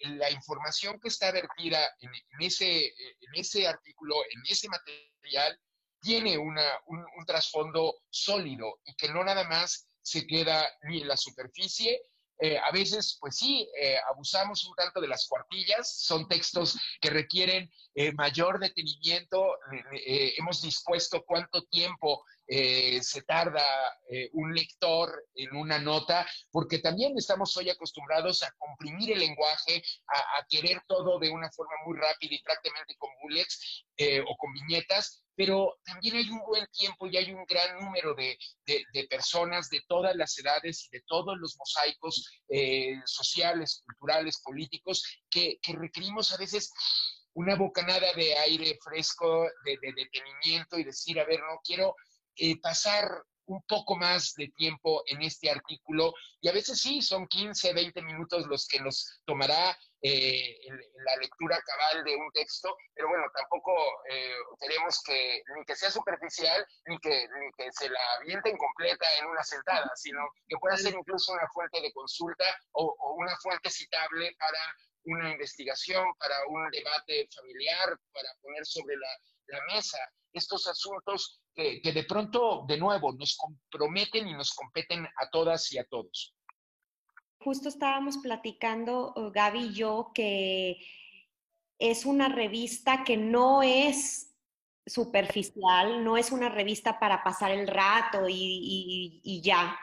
[0.00, 2.10] la información que está vertida en
[2.40, 5.58] ese artículo, en ese material,
[6.00, 11.16] tiene una, un, trasfondo sólido y que no nada más se queda ni en la
[11.16, 12.00] superficie.
[12.40, 17.10] Eh, a veces, pues sí, eh, abusamos un tanto de las cuartillas, son textos que
[17.10, 19.58] requieren eh, mayor detenimiento,
[20.38, 23.64] hemos dispuesto cuánto tiempo se tarda
[24.32, 30.46] un lector en una nota, porque también estamos hoy acostumbrados a comprimir el lenguaje, a,
[30.48, 33.84] querer todo de una forma muy rápida y prácticamente con bullets
[34.26, 38.36] o con viñetas, pero también hay un buen tiempo y hay un gran número de,
[39.08, 45.60] personas de todas las edades y de todos los mosaicos eh, sociales, culturales, políticos, que,
[45.78, 46.72] requerimos a veces
[47.34, 51.94] una bocanada de aire fresco, de, detenimiento y decir, a ver, no quiero
[52.38, 57.26] eh, pasar un poco más de tiempo en este artículo y a veces sí, son
[57.26, 60.56] 15, 20 minutos los que nos tomará eh,
[61.04, 63.72] la lectura cabal de un texto, pero bueno, tampoco
[64.10, 69.06] eh, queremos que ni que sea superficial ni que, ni que se la avienten completa
[69.18, 73.70] en una sentada, sino que pueda ser incluso una fuente de consulta o, una fuente
[73.70, 74.58] citable para
[75.04, 79.08] una investigación, para un debate familiar, para poner sobre la,
[79.72, 79.98] mesa
[80.34, 85.72] estos asuntos que, que de pronto, de nuevo, nos comprometen y nos competen a todas
[85.72, 86.34] y a todos
[87.40, 90.78] justo estábamos platicando uh, Gaby y yo que
[91.78, 94.34] es una revista que no es
[94.84, 99.78] superficial, no es una revista para pasar el rato y, ya,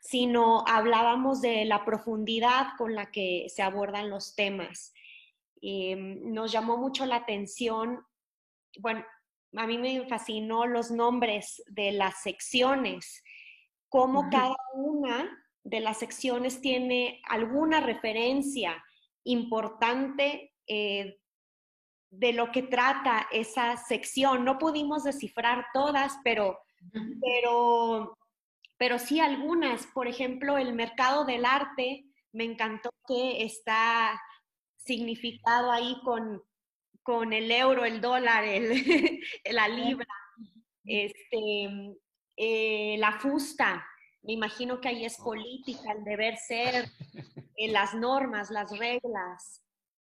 [0.00, 4.92] sino hablábamos de la profundidad con la que se abordan los temas.
[5.60, 8.06] Em, nos llamó mucho la atención,
[8.78, 9.04] bueno,
[9.56, 13.22] a mí me fascinó los nombres de las secciones,
[13.88, 18.82] cómo cada una de las secciones tiene alguna referencia
[19.24, 21.18] importante eh,
[22.10, 24.44] de lo que trata esa sección.
[24.44, 26.58] No pudimos descifrar todas, pero,
[27.20, 28.18] pero,
[28.76, 29.86] pero sí algunas.
[29.88, 34.20] Por ejemplo, el mercado del arte, me encantó que está
[34.76, 36.42] significado ahí con,
[37.02, 40.06] con el euro, el dólar, el, la libra,
[40.84, 41.94] este,
[42.36, 43.86] eh, la fusta,
[44.22, 46.88] me imagino que ahí es política, el deber ser,
[47.56, 49.62] eh, las normas, las reglas.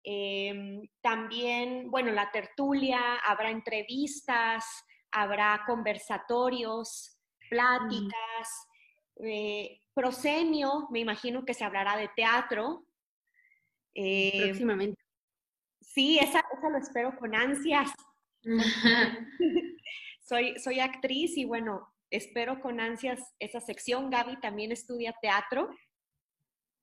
[0.04, 4.64] Em, también, bueno, la tertulia, habrá entrevistas,
[5.10, 8.68] habrá conversatorios, pláticas,
[9.24, 12.84] eh, prosenio, me imagino que se hablará de teatro.
[13.94, 15.01] Em, Próximamente.
[15.94, 17.90] Sí, esa, esa lo espero con ansias.
[20.22, 24.08] soy, soy actriz y bueno, espero con ansias esa sección.
[24.10, 25.68] Gaby también estudia teatro.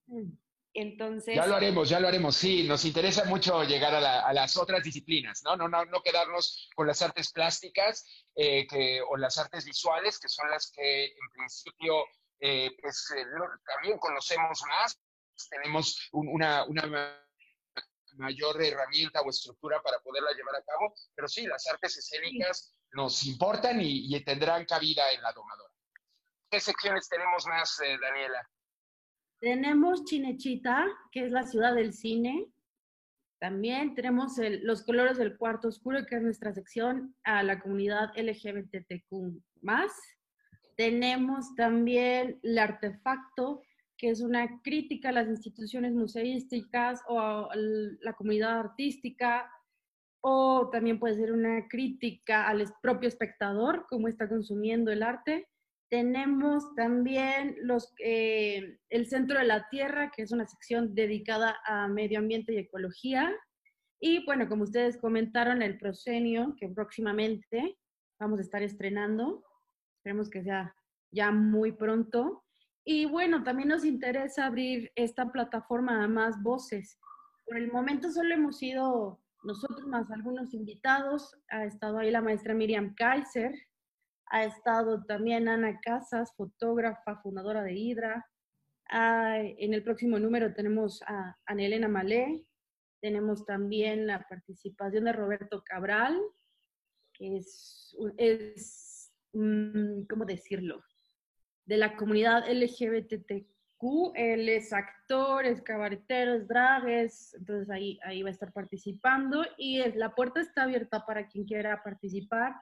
[0.08, 0.32] Mm.
[0.74, 1.36] Entonces...
[1.36, 2.36] Ya lo haremos, ya lo haremos.
[2.36, 5.56] Sí, nos interesa mucho llegar a, las otras disciplinas, ¿no?
[5.56, 8.68] No, no, no quedarnos con las artes plásticas eh,
[9.10, 12.06] o las artes visuales, que son las que en principio
[12.40, 13.26] eh, pues eh,
[13.66, 15.00] también conocemos más.
[15.50, 16.86] Tenemos una, una
[18.16, 23.26] mayor herramienta o estructura para poderla llevar a cabo, pero sí, las artes escénicas nos
[23.26, 25.74] importan y, tendrán cabida en la domadora.
[26.50, 28.50] ¿Qué secciones tenemos más, eh, Daniela?
[29.40, 32.52] Tenemos Chinechita, que es la ciudad del cine.
[33.40, 39.42] También tenemos los colores del cuarto oscuro, que es nuestra sección a la comunidad LGBTQ.
[40.76, 43.62] Tenemos también el artefacto,
[44.00, 49.52] que es una crítica a las instituciones museísticas o a la comunidad artística,
[50.22, 55.48] o también puede ser una crítica al propio espectador, cómo está consumiendo el arte.
[55.90, 61.88] Tenemos también los, eh, el Centro de la Tierra, que es una sección dedicada a
[61.88, 63.36] medio ambiente y ecología.
[64.00, 67.78] Y bueno, como ustedes comentaron, el proscenio, que próximamente
[68.20, 69.44] vamos a estar estrenando.
[69.98, 70.74] Esperemos que sea
[71.12, 72.46] ya muy pronto.
[72.92, 76.98] Y bueno, también nos interesa abrir esta plataforma a más voces.
[77.46, 81.38] Por el momento solo hemos sido nosotros más algunos invitados.
[81.50, 83.54] Ha estado ahí la maestra Miriam Kaiser,
[84.32, 88.28] ha estado también Ana Casas, fotógrafa, fundadora de Hidra.
[88.90, 92.44] en el próximo número tenemos a Ana Elena Malé,
[93.02, 96.20] tenemos también la participación de Roberto Cabral,
[97.14, 100.84] que es, es mm, ¿cómo decirlo?
[101.70, 103.46] De la comunidad LGBTQ
[104.16, 109.78] él es actor, es cabaretero, es drag, entonces ahí, ahí va a estar participando y
[109.92, 112.56] la puerta está abierta para quien quiera participar,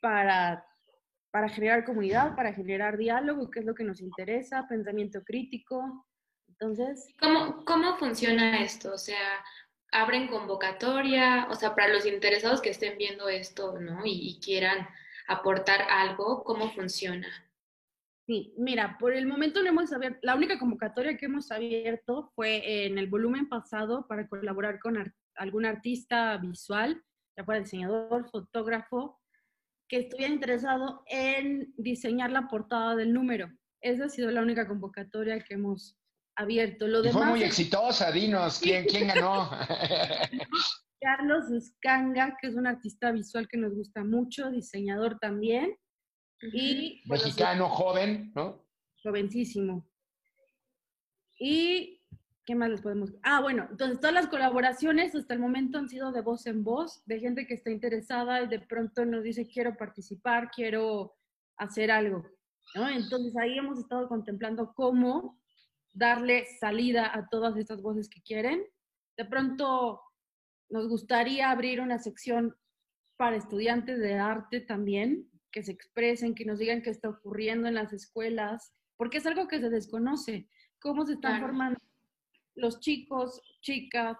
[0.00, 0.66] para,
[1.30, 6.06] para generar comunidad, para generar diálogo, que es lo que nos interesa, pensamiento crítico.
[6.48, 7.14] Entonces...
[7.20, 8.94] ¿Cómo, cómo funciona esto?
[8.94, 9.44] O sea,
[9.92, 14.06] abren convocatoria, o sea, para los interesados que estén viendo esto, ¿no?
[14.06, 14.88] Y, y quieran
[15.28, 17.28] aportar algo, ¿cómo funciona?
[18.30, 22.86] Sí, mira, por el momento no hemos abierto, la única convocatoria que hemos abierto fue
[22.86, 24.96] en el volumen pasado para colaborar con
[25.34, 27.02] algún artista visual,
[27.36, 29.18] ya fuera diseñador, fotógrafo,
[29.88, 33.50] que estuviera interesado en diseñar la portada del número.
[33.82, 35.98] Esa ha sido la única convocatoria que hemos
[36.36, 36.86] abierto.
[36.86, 39.50] Lo y fue muy exitosa, dinos, ¿quién, ¿quién ganó?
[41.00, 45.76] Carlos Escanga, que es un artista visual que nos gusta mucho, diseñador también.
[46.42, 48.64] Y, Mexicano, joven, ¿no?
[49.02, 49.86] Jovencísimo.
[51.38, 52.02] Y,
[52.44, 53.12] ¿qué más les podemos?
[53.22, 57.02] Ah, bueno, entonces todas las colaboraciones hasta el momento han sido de voz en voz,
[57.06, 61.14] de gente que está interesada y de pronto nos dice, quiero participar, quiero
[61.56, 62.26] hacer algo,
[62.74, 62.88] ¿no?
[62.88, 65.38] Entonces ahí hemos estado contemplando cómo
[65.92, 68.64] darle salida a todas estas voces que quieren.
[69.16, 70.00] De pronto
[70.70, 72.56] nos gustaría abrir una sección
[73.16, 77.74] para estudiantes de arte también, que se expresen, que nos digan qué está ocurriendo en
[77.74, 81.80] las escuelas, porque es algo que se desconoce, cómo se están formando
[82.54, 84.18] los chicos, chicas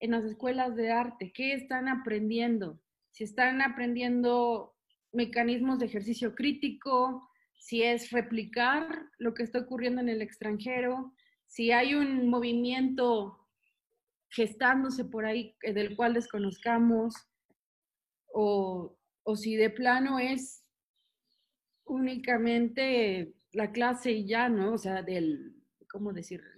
[0.00, 4.74] en las escuelas de arte, qué están aprendiendo, si están aprendiendo
[5.12, 11.12] mecanismos de ejercicio crítico, si es replicar lo que está ocurriendo en el extranjero,
[11.46, 13.48] si hay un movimiento
[14.30, 17.14] gestándose por ahí eh, del cual desconozcamos,
[18.32, 20.59] o, o si de plano es
[21.90, 24.74] únicamente la clase y ya, ¿no?
[24.74, 25.56] O sea, del,
[25.88, 26.48] ¿cómo decirlo?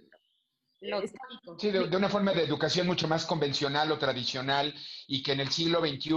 [1.57, 4.73] Sí, de, una forma de educación mucho más convencional o tradicional
[5.07, 6.11] y que en el siglo XXI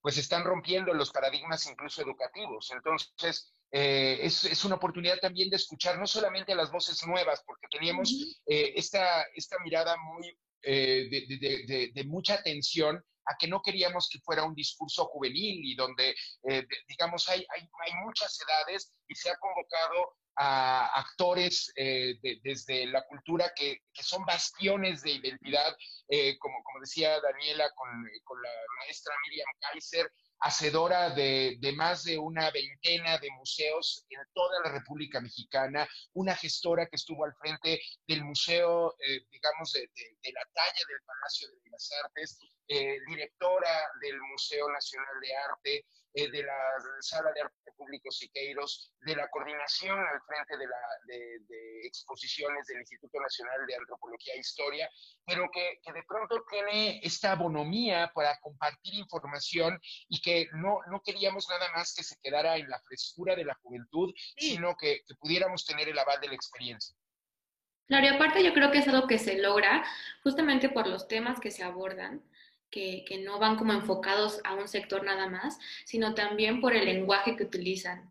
[0.00, 2.72] pues están rompiendo los paradigmas incluso educativos.
[2.72, 8.40] Entonces, eh, es, una oportunidad también de escuchar no solamente las voces nuevas, porque teníamos
[8.46, 14.20] eh, esta, esta mirada muy eh, de, de, mucha atención a que no queríamos que
[14.20, 16.14] fuera un discurso juvenil y donde,
[16.48, 17.68] eh, digamos, hay, hay,
[18.04, 24.24] muchas edades y se ha convocado a actores eh, desde la cultura que, que, son
[24.24, 25.76] bastiones de identidad,
[26.08, 27.88] eh, como, como decía Daniela con,
[28.24, 34.20] con la maestra Miriam Kaiser, hacedora de, de, más de una veintena de museos en
[34.32, 38.96] toda la República Mexicana, una gestora que estuvo al frente del museo,
[39.30, 45.20] digamos, de, de, la talla del Palacio de Bellas Artes, eh, directora del Museo Nacional
[45.20, 46.58] de Arte, eh, de la
[47.00, 52.80] Sala de Arte Público Siqueiros, de la coordinación al frente de, la, de, exposiciones del
[52.80, 54.90] Instituto Nacional de Antropología e Historia,
[55.26, 61.00] pero que, que, de pronto tiene esta bonomía para compartir información y que no, no
[61.00, 65.14] queríamos nada más que se quedara en la frescura de la juventud, sino que, que
[65.14, 66.94] pudiéramos tener el aval de la experiencia.
[67.88, 69.84] Claro, y aparte yo creo que es algo que se logra
[70.22, 72.22] justamente por los temas que se abordan
[72.72, 77.36] que, no van como enfocados a un sector nada más, sino también por el lenguaje
[77.36, 78.10] que utilizan.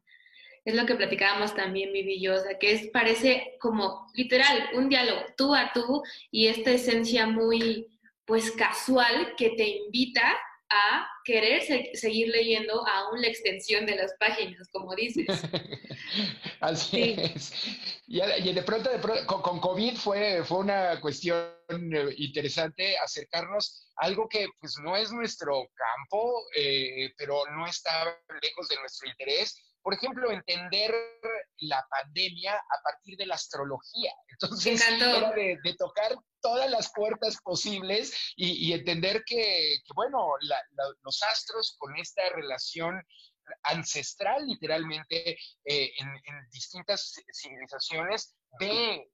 [0.64, 4.70] Es lo que platicábamos también Vivi y yo, o sea, que es, parece como literal
[4.76, 7.88] un diálogo tú a tú y esta esencia muy
[8.26, 10.38] pues casual que te invita
[10.72, 11.62] a querer
[11.94, 15.28] seguir leyendo aún la extensión de las páginas, como dices.
[16.62, 17.54] Así es.
[18.08, 18.20] Y,
[18.54, 18.90] de pronto,
[19.26, 25.12] con, COVID fue, fue una cuestión eh, interesante acercarnos a algo que pues no es
[25.12, 30.94] nuestro campo, eh, pero no está lejos de nuestro interés, por ejemplo, entender
[31.58, 34.12] la pandemia a partir de la astrología.
[34.30, 40.34] Entonces, era de, tocar todas las puertas posibles y, entender que, bueno,
[41.04, 43.02] los astros con esta relación
[43.64, 49.08] ancestral, literalmente, eh, en, distintas civilizaciones, ve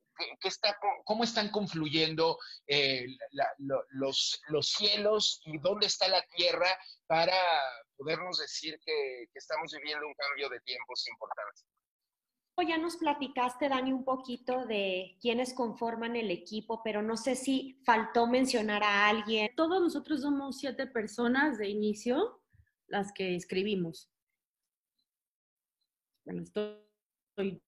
[0.44, 3.06] está, cómo están confluyendo eh,
[3.90, 6.68] los, los cielos y dónde está la tierra
[7.08, 7.36] para
[7.98, 11.62] podernos decir que, estamos viviendo un cambio de tiempos importante.
[12.68, 17.80] Ya nos platicaste, Dani, un poquito de quiénes conforman el equipo, pero no sé si
[17.86, 19.54] faltó mencionar a alguien.
[19.56, 22.42] Todos nosotros somos siete personas de inicio,
[22.88, 24.12] las que escribimos.
[26.26, 27.62] Bueno, estoy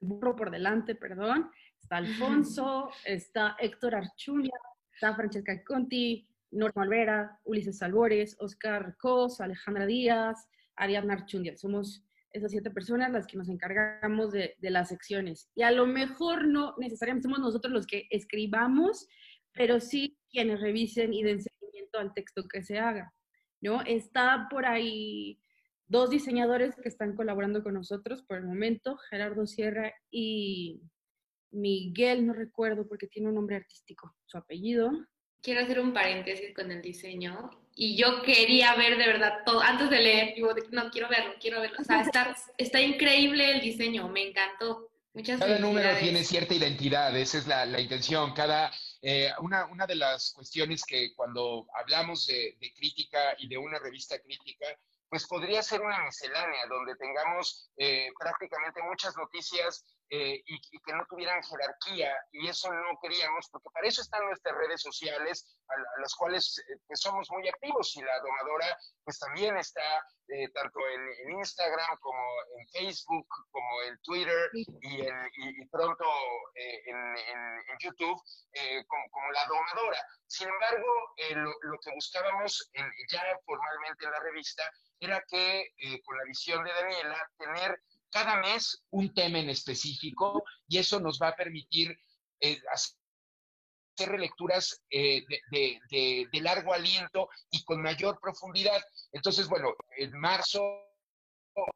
[0.00, 1.50] burro por delante, perdón.
[1.80, 1.96] Está
[2.48, 4.58] Alfonso, está Héctor Archunia,
[4.92, 11.56] está Francesca Conti, Norma Alvera, Ulises Salvores, Oscar Cos, Alejandra Díaz, Ariadna Archundia.
[11.56, 15.50] Somos esas siete personas las que nos encargamos de, de, las secciones.
[15.54, 19.08] Y a lo mejor no necesariamente somos nosotros los que escribamos,
[19.52, 23.12] pero sí quienes revisen y den seguimiento al texto que se haga.
[23.60, 23.82] ¿no?
[23.82, 25.40] Está por ahí
[25.86, 30.82] dos diseñadores que están colaborando con nosotros por el momento, Gerardo Sierra y
[31.50, 34.90] Miguel, no recuerdo porque tiene un nombre artístico, su apellido.
[35.42, 39.88] Quiero hacer un paréntesis con el diseño y yo quería ver de verdad todo, antes
[39.88, 41.76] de leer, digo, no, quiero verlo, quiero verlo.
[41.80, 44.90] O sea, está, está increíble el diseño, me encantó.
[45.14, 48.34] Muchas Cada número tiene cierta identidad, esa es la, la intención.
[48.34, 53.56] Cada, eh, una, una, de las cuestiones que cuando hablamos de, de, crítica y de
[53.56, 54.66] una revista crítica,
[55.08, 61.04] pues podría ser una miscelánea donde tengamos eh, prácticamente muchas noticias eh, y, que no
[61.06, 66.14] tuvieran jerarquía y eso no queríamos porque para eso están nuestras redes sociales a, las
[66.14, 69.82] cuales eh, pues somos muy activos y la domadora pues también está
[70.52, 72.20] tanto en, Instagram como
[72.58, 76.04] en Facebook como en Twitter y, en, pronto
[76.54, 78.20] en, YouTube
[78.86, 79.98] como, la domadora.
[80.26, 80.86] Sin embargo,
[81.30, 82.70] lo, lo, que buscábamos
[83.10, 84.64] ya formalmente en la revista
[85.00, 87.80] era que eh, con la visión de Daniela, tener
[88.10, 91.96] cada mes un tema en específico y eso nos va a permitir
[92.40, 92.96] eh, hacer
[94.06, 98.80] relecturas eh, de, largo aliento y con mayor profundidad.
[99.12, 100.60] Entonces, bueno, en marzo,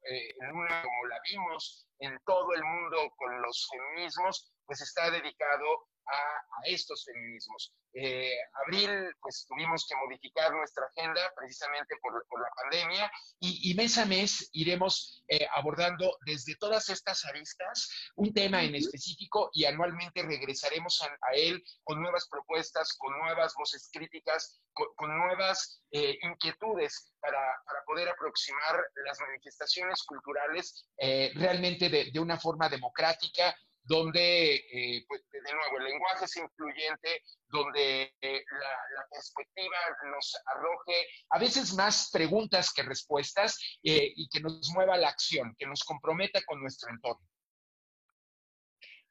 [0.05, 5.89] en una, como la vimos en todo el mundo con los feminismos, pues está dedicado
[6.07, 7.75] a, estos feminismos.
[7.95, 8.33] Eh,
[8.65, 8.91] abril,
[9.21, 15.23] pues tuvimos que modificar nuestra agenda precisamente por, la pandemia y, mes a mes iremos
[15.29, 21.63] eh, abordando desde todas estas aristas un tema en específico y anualmente regresaremos a, él
[21.85, 27.39] con nuevas propuestas, con nuevas voces críticas, con, nuevas eh, inquietudes para,
[27.87, 30.87] poder aproximar las manifestaciones culturales
[31.35, 33.55] realmente de, de una forma democrática
[33.85, 39.77] donde, eh, pues, de nuevo, el lenguaje es influyente, donde eh, la, perspectiva
[40.11, 45.09] nos arroje a veces más preguntas que respuestas eh, y que nos mueva a la
[45.09, 47.27] acción, que nos comprometa con nuestro entorno.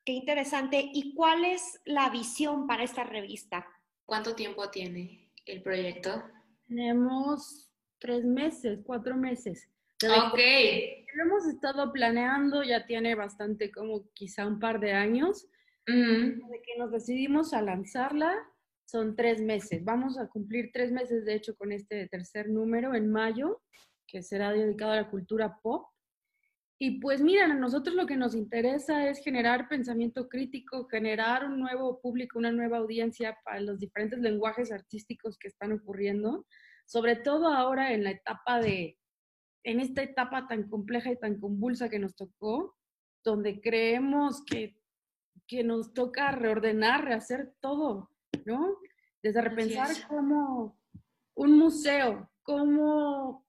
[0.03, 0.89] Qué interesante.
[0.93, 3.67] ¿Y cuál es la visión para esta revista?
[4.05, 6.23] ¿Cuánto tiempo tiene el proyecto?
[6.67, 9.69] Tenemos tres meses, cuatro meses.
[10.03, 10.39] Ok.
[11.13, 15.47] Lo hemos estado planeando, ya tiene bastante, como quizá un par de años.
[15.85, 18.33] De que nos decidimos a lanzarla,
[18.85, 19.83] son tres meses.
[19.83, 23.61] Vamos a cumplir tres meses, de hecho, con este tercer número en mayo,
[24.07, 25.87] que será dedicado a la cultura pop.
[26.79, 31.59] Y pues miren, a nosotros lo que nos interesa es generar pensamiento crítico, generar un
[31.59, 36.45] nuevo público, una nueva audiencia para los diferentes lenguajes artísticos que están ocurriendo,
[36.85, 38.97] sobre todo ahora en la etapa de,
[39.63, 42.75] en esta etapa tan compleja y tan convulsa que nos tocó,
[43.23, 44.77] donde creemos que,
[45.47, 48.09] que nos toca reordenar, rehacer todo,
[48.45, 48.77] ¿no?
[49.21, 50.79] Desde repensar cómo
[51.35, 53.45] un museo, cómo,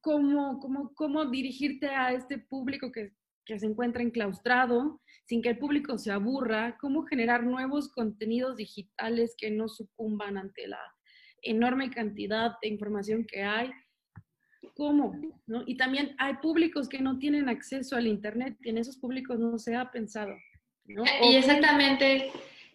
[0.00, 3.12] cómo, cómo, cómo dirigirte a este público que,
[3.44, 9.34] que se encuentra enclaustrado, sin que el público se aburra, cómo generar nuevos contenidos digitales
[9.36, 10.80] que no sucumban ante la
[11.42, 13.70] enorme cantidad de información que hay
[14.74, 15.62] cómo, ¿no?
[15.66, 19.58] Y también hay públicos que no tienen acceso al Internet y en esos públicos no
[19.58, 20.36] se ha pensado,
[20.84, 21.04] ¿no?
[21.22, 22.30] Y exactamente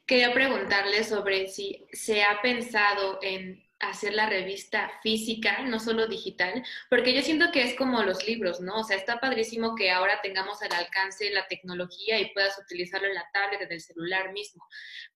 [0.05, 6.63] quería preguntarle sobre si se ha pensado en hacer la revista física, no solo digital,
[6.89, 8.79] porque yo siento que es como los libros, ¿no?
[8.79, 13.15] O sea, está padrísimo que ahora tengamos al alcance la tecnología y puedas utilizarlo en
[13.15, 14.65] la tablet, en el celular mismo,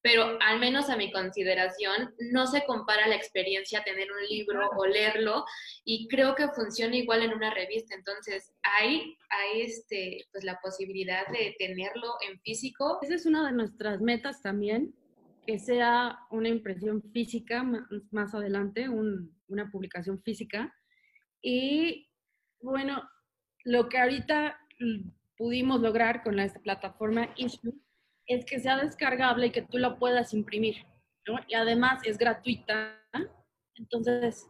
[0.02, 4.86] pero al menos a mi consideración, no se compara la experiencia tener un libro o
[4.86, 5.46] leerlo
[5.84, 11.28] y creo que funciona igual en una revista, entonces hay, hay este, pues la posibilidad
[11.28, 13.00] de tenerlo en físico.
[13.02, 14.94] Esa es una de nuestras metas también,
[15.48, 17.64] que sea una impresión física
[18.12, 20.76] más adelante, una publicación física.
[21.42, 22.12] Y
[22.60, 23.02] bueno,
[23.64, 24.60] lo que ahorita
[25.38, 27.74] pudimos lograr con la plataforma Issue
[28.26, 30.86] es que sea descargable y que tú la puedas imprimir,
[31.26, 31.40] ¿no?
[31.48, 33.02] Y además es gratuita.
[33.76, 34.50] Entonces,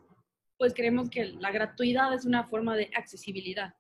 [0.57, 3.75] pues creemos que la gratuidad es una forma de accesibilidad.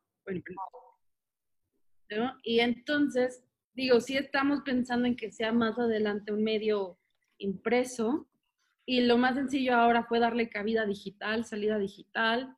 [2.11, 2.37] ¿no?
[2.43, 3.43] Y entonces,
[3.73, 6.99] digo, sí estamos pensando en que sea más adelante un medio
[7.37, 8.27] impreso.
[8.85, 12.57] Y lo más sencillo ahora fue darle cabida digital, salida digital,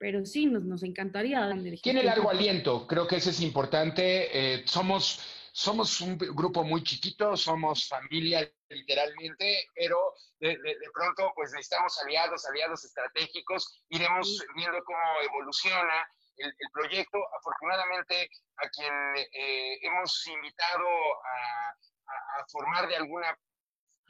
[0.00, 4.30] pero sí, nos, nos encantaría darle Tiene largo aliento, creo que eso es importante.
[4.32, 5.20] Eh, somos,
[5.52, 10.56] somos un grupo muy chiquito, somos familia literalmente, pero de,
[10.94, 17.18] pronto pues necesitamos aliados, aliados estratégicos, iremos viendo cómo evoluciona el, proyecto.
[17.38, 18.94] Afortunadamente, a quien
[19.34, 21.70] eh, hemos invitado a,
[22.40, 23.36] a formar de alguna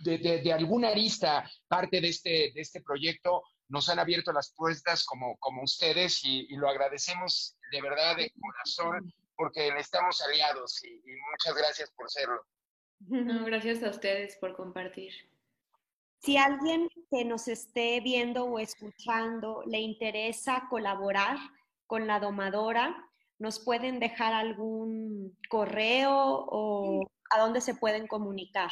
[0.00, 5.36] de, alguna arista parte de este, de este proyecto nos han abierto las puertas como,
[5.38, 11.90] como ustedes y, lo agradecemos de verdad de corazón porque necesitamos aliados y, muchas gracias
[11.96, 12.42] por serlo.
[13.46, 15.12] gracias a ustedes por compartir.
[16.18, 21.38] Si alguien que nos esté viendo o escuchando le interesa colaborar
[21.86, 22.94] con la domadora,
[23.38, 28.70] ¿nos pueden dejar algún correo o a dónde se pueden comunicar?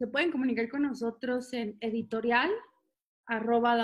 [0.00, 2.50] Se pueden comunicar con nosotros en editorial
[3.26, 3.74] arroba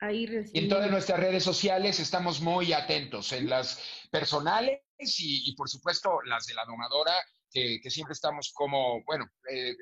[0.00, 5.68] Ahí Y en todas nuestras redes sociales estamos muy atentos, en las personales y, por
[5.68, 7.12] supuesto las de la domadora,
[7.50, 9.76] que, siempre estamos como, bueno, eh,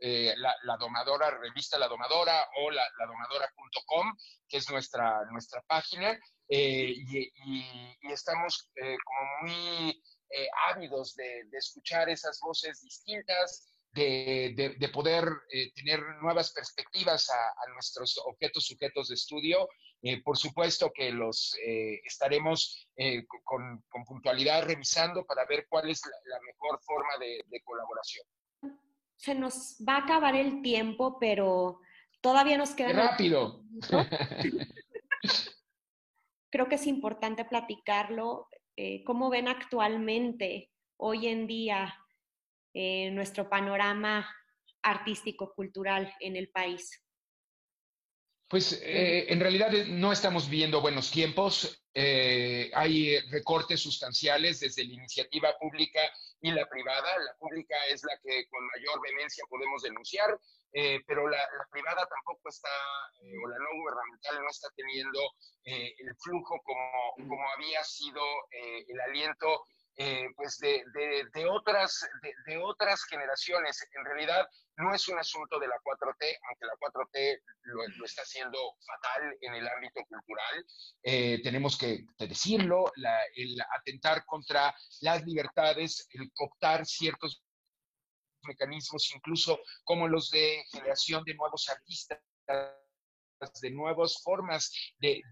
[0.00, 4.16] eh, la, domadora, revista La Domadora o la, ladomadora.com,
[4.48, 6.18] que es nuestra, nuestra página,
[6.48, 7.32] eh, y,
[8.10, 16.52] estamos como muy eh, ávidos de, escuchar esas voces distintas, de, poder eh, tener nuevas
[16.52, 19.68] perspectivas a, nuestros objetos sujetos de estudio.
[20.02, 21.56] Eh, por supuesto que los
[22.04, 22.88] estaremos
[23.44, 28.26] con, puntualidad revisando para ver cuál es la, mejor forma de, colaboración.
[29.16, 31.80] Se nos va a acabar el tiempo, pero
[32.20, 32.92] todavía nos queda...
[32.92, 33.62] Rápido.
[36.50, 38.48] Creo que es importante platicarlo.
[38.76, 41.94] Eh, cómo ven actualmente, hoy en día,
[42.74, 44.28] eh, nuestro panorama
[44.82, 47.02] artístico-cultural en el país.
[48.48, 51.85] Pues eh, en realidad no estamos viviendo buenos tiempos.
[52.74, 56.00] Hay recortes sustanciales desde la iniciativa pública
[56.40, 57.18] y la privada.
[57.18, 60.38] La pública es la que con mayor vehemencia podemos denunciar,
[61.06, 61.38] pero la,
[61.70, 62.68] privada tampoco está,
[63.22, 65.20] o la no gubernamental no está teniendo
[65.64, 68.22] el flujo como, como había sido
[68.88, 69.64] el aliento
[69.98, 70.84] eh, pues de,
[71.32, 72.06] de, otras,
[72.46, 73.82] de, otras generaciones.
[73.92, 78.58] En realidad no es un asunto de la 4T, aunque la 4T lo, está haciendo
[78.86, 80.66] fatal en el ámbito cultural.
[81.02, 82.92] Eh, tenemos que decirlo,
[83.34, 87.42] el atentar contra las libertades, el cooptar ciertos
[88.42, 92.20] mecanismos, incluso como los de generación de nuevos artistas
[93.60, 95.22] de nuevas formas de,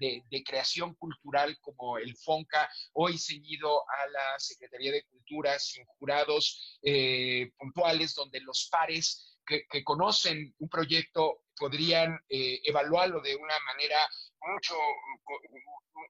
[0.45, 7.51] creación cultural como el FONCA, hoy seguido a la Secretaría de Cultura sin jurados eh,
[7.59, 14.09] puntuales, donde los pares que, conocen un proyecto podrían eh, evaluarlo de una manera
[14.41, 14.75] mucho,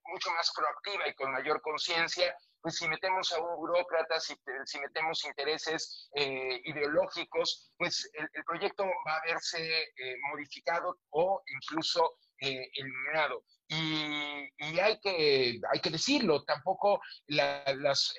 [0.07, 2.34] mucho más proactiva y con mayor conciencia
[2.65, 4.35] pues si metemos a un burócrata, si,
[4.81, 12.67] metemos intereses eh, ideológicos, pues el, proyecto va a verse eh, modificado o incluso eh,
[12.75, 13.45] eliminado.
[13.69, 18.15] Y, hay, que, hay que decirlo, tampoco las,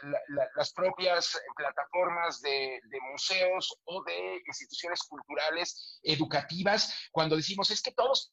[0.55, 2.79] las, propias plataformas de,
[3.11, 8.31] museos o de instituciones culturales educativas, cuando decimos es que todos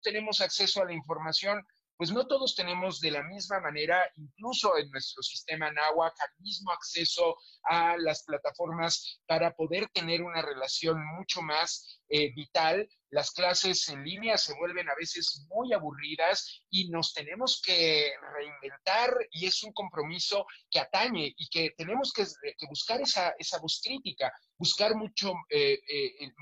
[0.00, 1.62] tenemos acceso a la información,
[1.96, 6.72] pues no todos tenemos de la misma manera, incluso en nuestro sistema NAWAC, el mismo
[6.72, 12.88] acceso a las plataformas para poder tener una relación mucho más eh, vital.
[13.10, 19.14] Las clases en línea se vuelven a veces muy aburridas y nos tenemos que reinventar
[19.30, 22.24] y es un compromiso que atañe y que tenemos que,
[22.68, 26.32] buscar esa, esa voz crítica, buscar mucho, eh, eh,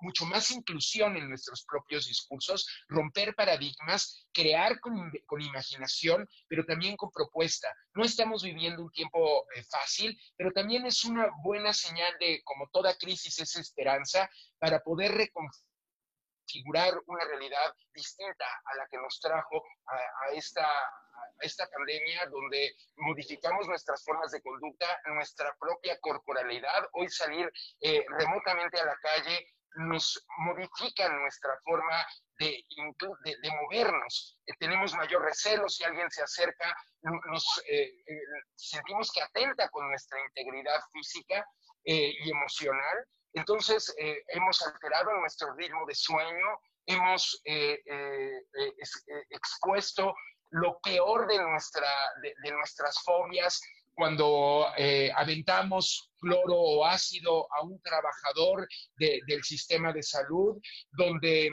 [0.00, 7.10] mucho más inclusión en nuestros propios discursos, romper paradigmas, crear con, imaginación, pero también con
[7.10, 7.68] propuesta.
[7.94, 12.68] No estamos viviendo un tiempo eh, fácil, pero también es una buena señal de, como
[12.70, 14.28] toda crisis, es esperanza
[14.58, 20.66] para poder reconfigurar una realidad distinta a la que nos trajo a, esta,
[21.40, 26.88] esta pandemia donde modificamos nuestras formas de conducta, nuestra propia corporalidad.
[26.92, 29.46] Hoy salir eh, remotamente a la calle
[29.76, 32.06] nos modifica nuestra forma
[32.38, 34.38] de, de, movernos.
[34.46, 37.90] Eh, tenemos mayor recelo si alguien se acerca, nos eh,
[38.56, 41.46] sentimos que atenta con nuestra integridad física
[41.84, 43.06] y emocional.
[43.32, 43.94] Entonces,
[44.28, 47.40] hemos alterado nuestro ritmo de sueño, hemos
[49.30, 50.14] expuesto
[50.50, 51.88] lo peor de, nuestra,
[52.22, 53.60] de, nuestras fobias,
[54.00, 60.56] cuando eh, aventamos cloro o ácido a un trabajador del sistema de salud,
[60.90, 61.50] donde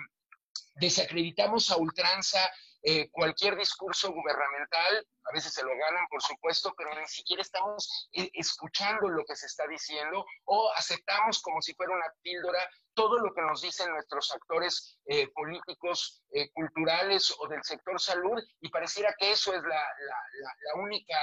[0.75, 2.39] desacreditamos a ultranza
[2.83, 8.07] eh, cualquier discurso gubernamental, a veces se lo ganan, por supuesto, pero ni siquiera estamos
[8.13, 13.19] eh, escuchando lo que se está diciendo o aceptamos como si fuera una píldora todo
[13.19, 14.97] lo que nos dicen nuestros actores
[15.35, 16.23] políticos,
[16.53, 21.15] culturales o del sector salud y pareciera que eso es la única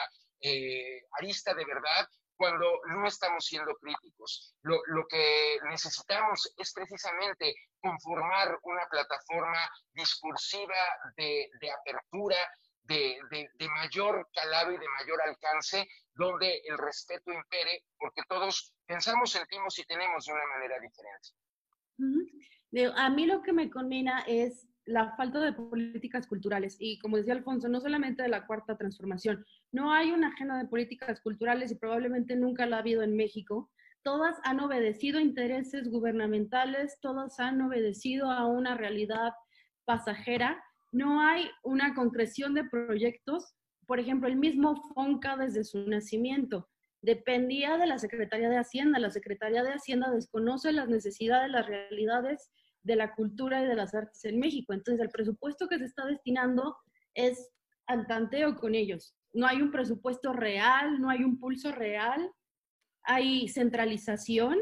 [1.19, 4.55] arista de verdad cuando no estamos siendo críticos.
[4.63, 9.59] Lo, que necesitamos es precisamente conformar una plataforma
[9.93, 10.75] discursiva
[11.17, 11.49] de,
[11.81, 12.37] apertura,
[12.83, 19.79] de, mayor calado y de mayor alcance, donde el respeto impere, porque todos pensamos, sentimos
[19.79, 21.29] y tenemos de una manera diferente.
[22.97, 26.77] A mí lo que me combina es la falta de políticas culturales.
[26.79, 30.69] Y como decía Alfonso, no solamente de la cuarta transformación, no hay una agenda de
[30.69, 33.71] políticas culturales y probablemente nunca la ha habido en México.
[34.03, 39.33] Todas han obedecido intereses gubernamentales, todas han obedecido a una realidad
[39.87, 40.63] pasajera.
[40.93, 43.55] No hay una concreción de proyectos.
[43.87, 46.69] Por ejemplo, el mismo FONCA desde su nacimiento
[47.01, 48.99] dependía de la Secretaría de Hacienda.
[48.99, 52.51] La Secretaría de Hacienda desconoce las necesidades, las realidades
[52.85, 54.73] de la cultura y de las artes en México.
[54.73, 56.77] Entonces, el presupuesto que se está destinando
[57.15, 57.51] es
[57.87, 59.17] al tanteo con ellos.
[59.33, 62.31] No hay un presupuesto real, no hay un pulso real,
[63.03, 64.57] hay centralización.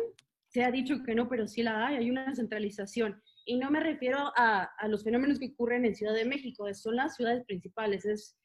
[0.49, 3.21] Se ha dicho que no, pero sí la hay, hay una centralización.
[3.45, 7.17] Y no me refiero a, los fenómenos que ocurren en Ciudad de México, son las
[7.17, 8.37] ciudades principales, es,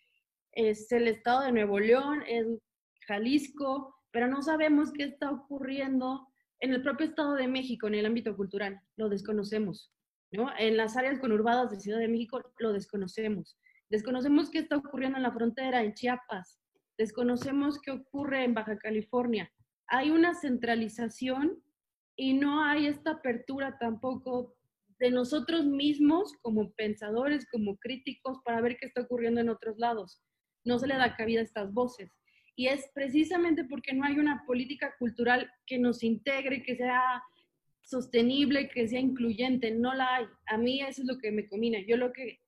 [0.53, 2.47] es el estado de Nuevo León, es
[3.07, 6.26] Jalisco, pero no sabemos qué está ocurriendo
[6.59, 9.91] en el propio Estado de México, en el ámbito cultural, lo desconocemos.
[10.31, 10.49] ¿no?
[10.57, 13.57] En las áreas conurbadas de Ciudad de México lo desconocemos.
[13.89, 16.59] Desconocemos qué está ocurriendo en la frontera, en Chiapas.
[16.97, 19.51] Desconocemos qué ocurre en Baja California.
[19.87, 21.63] Hay una centralización
[22.17, 24.55] y no hay esta apertura tampoco
[24.99, 30.21] de nosotros mismos como pensadores, como críticos, para ver qué está ocurriendo en otros lados.
[30.65, 32.11] No se le da cabida a estas voces.
[32.57, 37.21] Y es precisamente porque no hay una política cultural que nos integre, que sea
[37.83, 39.69] sostenible, que sea incluyente.
[39.71, 40.25] No la hay.
[40.47, 41.77] A mí eso es lo que me combina.
[41.87, 42.41] Yo lo que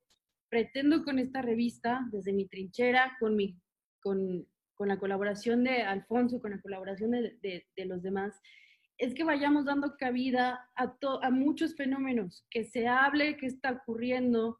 [0.49, 3.55] pretendo con esta revista, desde mi trinchera, con, mi,
[4.01, 8.41] con, con la colaboración de Alfonso, con la colaboración de, de, los demás,
[8.97, 14.59] es que vayamos dando cabida a, a muchos fenómenos, que se hable qué está ocurriendo,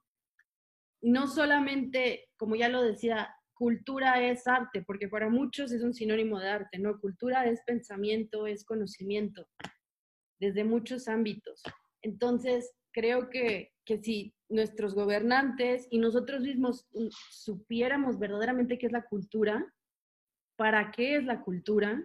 [1.02, 6.40] no solamente, como ya lo decía, cultura es arte, porque para muchos es un sinónimo
[6.40, 6.98] de arte, ¿no?
[6.98, 9.50] Cultura es pensamiento, es conocimiento,
[10.40, 11.62] desde muchos ámbitos.
[12.02, 18.94] Entonces, creo que, que si nuestros gobernantes y nosotros mismos mm, supiéramos verdaderamente qué es
[18.94, 19.76] la cultura,
[20.56, 22.02] para qué es la cultura,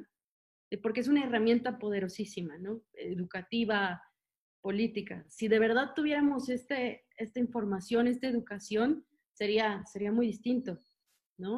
[0.70, 2.82] eh, porque es una herramienta poderosísima, ¿no?
[2.94, 4.02] Educativa,
[4.61, 5.24] política.
[5.28, 10.80] Si de verdad tuviéramos este, esta información, esta educación, sería, sería muy distinto.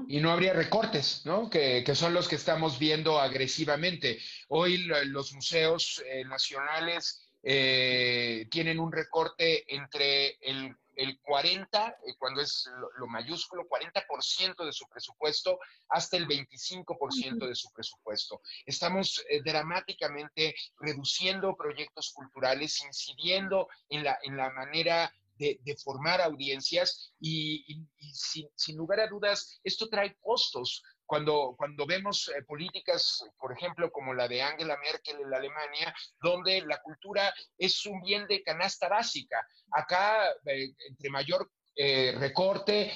[0.08, 1.50] Y no habría recortes, ¿no?
[1.50, 4.18] Que, son los que estamos viendo agresivamente.
[4.48, 10.74] Hoy los museos eh, nacionales eh, tienen un recorte entre el,
[11.20, 15.58] 40, eh, cuando es lo, mayúsculo, 40% de su presupuesto,
[15.90, 18.40] hasta el 25% de su presupuesto.
[18.64, 27.64] Estamos dramáticamente reduciendo proyectos culturales, incidiendo en la, en la manera de, formar audiencias y,
[28.12, 30.82] sin, lugar a dudas, esto trae costos.
[31.04, 35.94] Cuando, cuando vemos eh, políticas, por ejemplo, como la de Angela Merkel en la Alemania,
[36.20, 39.46] donde la cultura es un bien de canasta básica.
[39.70, 42.92] Acá, eh, entre mayor eh, recorte,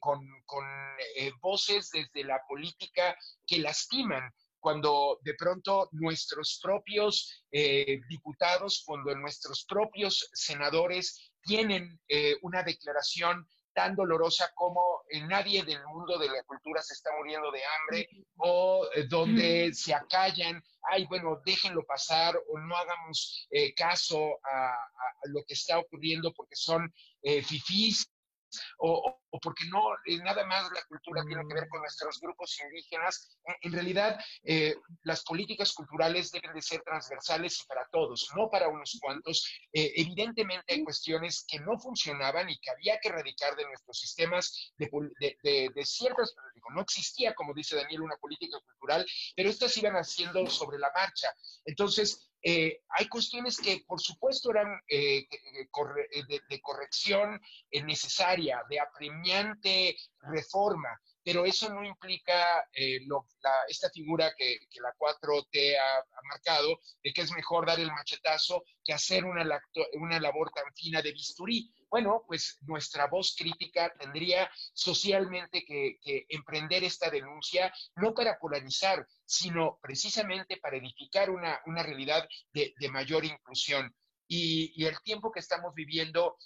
[0.00, 0.64] con, con
[1.40, 3.16] voces desde la política
[3.46, 12.36] que lastiman cuando de pronto nuestros propios eh, diputados, cuando nuestros propios senadores tienen eh,
[12.42, 17.60] una declaración tan dolorosa como nadie del mundo de la cultura se está muriendo de
[17.64, 18.08] hambre
[18.38, 20.60] o eh, donde se acallan,
[20.90, 24.74] ay, bueno, déjenlo pasar o no hagamos caso a,
[25.24, 28.10] lo que está ocurriendo porque son fifís
[28.78, 33.36] o, porque no eh, nada más la cultura tiene que ver con nuestros grupos indígenas.
[33.62, 38.68] En, realidad, eh, las políticas culturales deben de ser transversales y para todos, no para
[38.68, 39.46] unos cuantos.
[39.72, 44.72] Eh, evidentemente hay cuestiones que no funcionaban y que había que erradicar de nuestros sistemas
[44.76, 44.88] de,
[45.42, 46.34] de, de, ciertas,
[46.74, 51.32] no existía, como dice Daniel, una política cultural, pero estas iban haciendo sobre la marcha.
[51.64, 57.40] Entonces, eh, hay cuestiones que, por supuesto, eran eh, eh, de, corrección
[57.84, 60.88] necesaria, de apremiante reforma,
[61.24, 62.64] pero eso no implica
[63.68, 68.92] esta figura que, la 4T ha, marcado, de que es mejor dar el machetazo que
[68.92, 69.44] hacer una,
[69.94, 76.84] una labor tan fina de bisturí bueno, pues nuestra voz crítica tendría socialmente que, emprender
[76.84, 83.94] esta denuncia, no para polarizar, sino precisamente para edificar una, realidad de, mayor inclusión.
[84.26, 86.36] Y, el tiempo que estamos viviendo,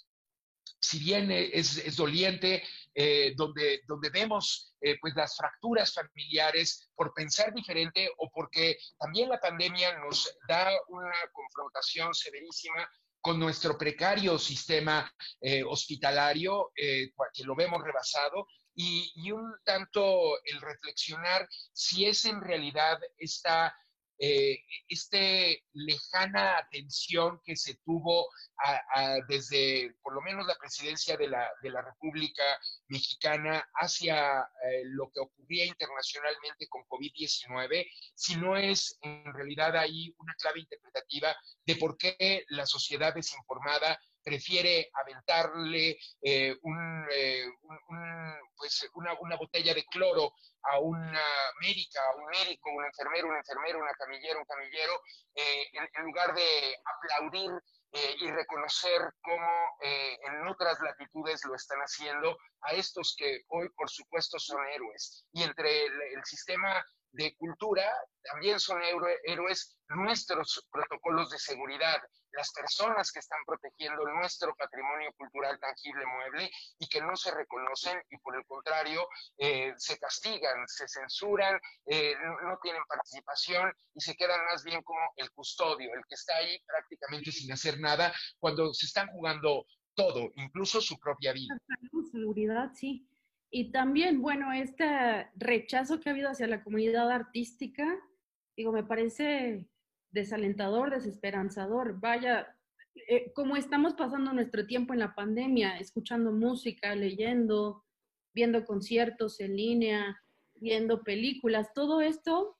[0.79, 2.63] si bien es, doliente,
[2.95, 9.29] eh, donde, donde vemos eh, pues las fracturas familiares por pensar diferente o porque también
[9.29, 12.87] la pandemia nos da una confrontación severísima
[13.23, 15.09] con nuestro precario sistema
[15.39, 22.41] eh, hospitalario, eh, que lo vemos rebasado, y, un tanto el reflexionar si es en
[22.41, 23.73] realidad esta
[24.19, 28.27] eh, este lejana atención que se tuvo
[29.27, 32.43] desde por lo menos la presidencia de la, de la República
[32.87, 37.85] Mexicana hacia eh, lo que ocurría internacionalmente con COVID-19,
[38.15, 41.35] si no es en realidad ahí una clave interpretativa
[41.65, 46.55] de por qué la sociedad desinformada prefiere aventarle eh,
[47.11, 47.45] eh,
[48.55, 51.25] pues una, una, botella de cloro a una
[51.61, 55.01] médica, a un médico, un enfermero, un enfermero, una camillera, un camillero,
[55.35, 57.51] eh, en, lugar de aplaudir
[57.95, 64.39] y reconocer cómo en otras latitudes lo están haciendo a estos que hoy, por supuesto,
[64.39, 65.27] son héroes.
[65.31, 66.83] Y entre el sistema
[67.13, 67.89] de cultura
[68.23, 68.81] también son
[69.23, 72.01] héroes nuestros protocolos de seguridad,
[72.31, 76.49] las personas que están protegiendo nuestro patrimonio cultural tangible mueble
[76.79, 79.07] y que no se reconocen y por el contrario
[79.37, 84.99] eh, se castigan, se censuran, eh, no, tienen participación y se quedan más bien como
[85.17, 90.31] el custodio, el que está ahí prácticamente sin hacer nada cuando se están jugando todo,
[90.35, 91.55] incluso su propia vida.
[92.11, 93.07] Seguridad, sí.
[93.55, 97.85] Y también, bueno, este rechazo que ha habido hacia la comunidad artística,
[98.57, 99.69] digo, me parece
[100.09, 101.99] desalentador, desesperanzador.
[101.99, 102.57] Vaya,
[103.07, 107.85] eh, como estamos pasando nuestro tiempo en la pandemia, escuchando música, leyendo,
[108.33, 110.19] viendo conciertos en línea,
[110.55, 112.57] viendo películas, todo esto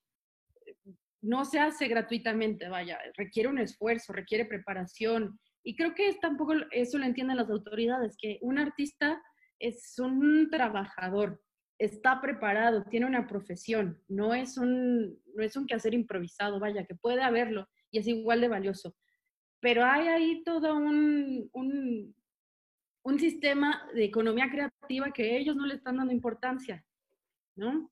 [1.21, 5.39] no se hace gratuitamente, vaya, requiere un esfuerzo, requiere preparación.
[5.63, 9.19] Y creo que es tampoco eso lo entienden las autoridades, que un artista
[9.63, 11.41] es un trabajador,
[11.79, 16.95] está preparado, tiene una profesión, no es un, no es un quehacer improvisado, vaya, que
[16.95, 18.93] puede haberlo y es igual de valioso.
[19.61, 22.13] Pero hay ahí todo un, un,
[23.03, 26.85] un sistema de economía creativa que ellos no le están dando importancia,
[27.55, 27.89] ¿no?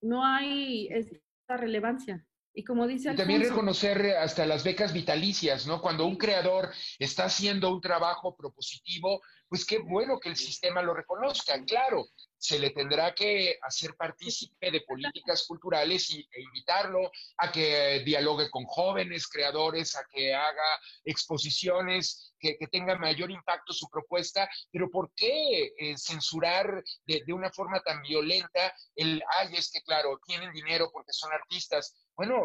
[0.00, 2.26] No hay esta relevancia.
[2.54, 5.80] Y como dice También reconocer hasta las becas vitalicias, ¿no?
[5.80, 10.92] Cuando un creador está haciendo un trabajo propositivo, pues qué bueno que el sistema lo
[10.92, 11.54] reconozca.
[11.64, 12.04] Claro,
[12.42, 18.50] se le tendrá que hacer partícipe de políticas culturales y, e invitarlo a que dialogue
[18.50, 24.90] con jóvenes creadores, a que haga exposiciones que, que tengan mayor impacto su propuesta, pero
[24.90, 30.18] ¿por qué eh, censurar de, de, una forma tan violenta el, ay, es que claro,
[30.26, 31.94] tienen dinero porque son artistas?
[32.16, 32.42] bueno,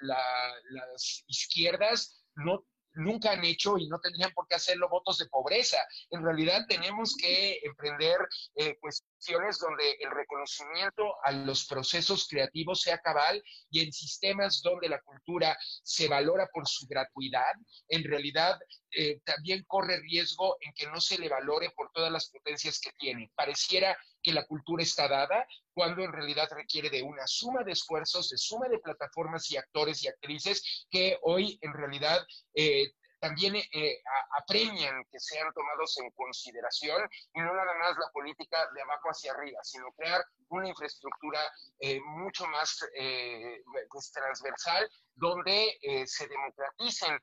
[0.00, 2.64] las izquierdas no
[2.94, 5.78] nunca han hecho y no tendrían por qué hacerlo votos de pobreza.
[6.10, 8.18] En realidad tenemos que emprender
[8.54, 14.88] eh, cuestiones donde el reconocimiento a los procesos creativos sea cabal y en sistemas donde
[14.88, 17.52] la cultura se valora por su gratuidad,
[17.88, 18.58] en realidad
[18.92, 22.90] eh, también corre riesgo en que no se le valore por todas las potencias que
[22.98, 23.30] tiene.
[23.34, 28.28] Pareciera que la cultura está dada cuando en realidad requiere de una suma de esfuerzos,
[28.28, 32.18] de suma de plataformas y actores y actrices que hoy en realidad
[32.54, 34.02] eh, también eh,
[34.38, 39.32] apremian que sean tomados en consideración y no nada más la política de abajo hacia
[39.32, 41.40] arriba, sino crear una infraestructura
[41.78, 47.20] eh, mucho más eh, pues, transversal donde se democraticen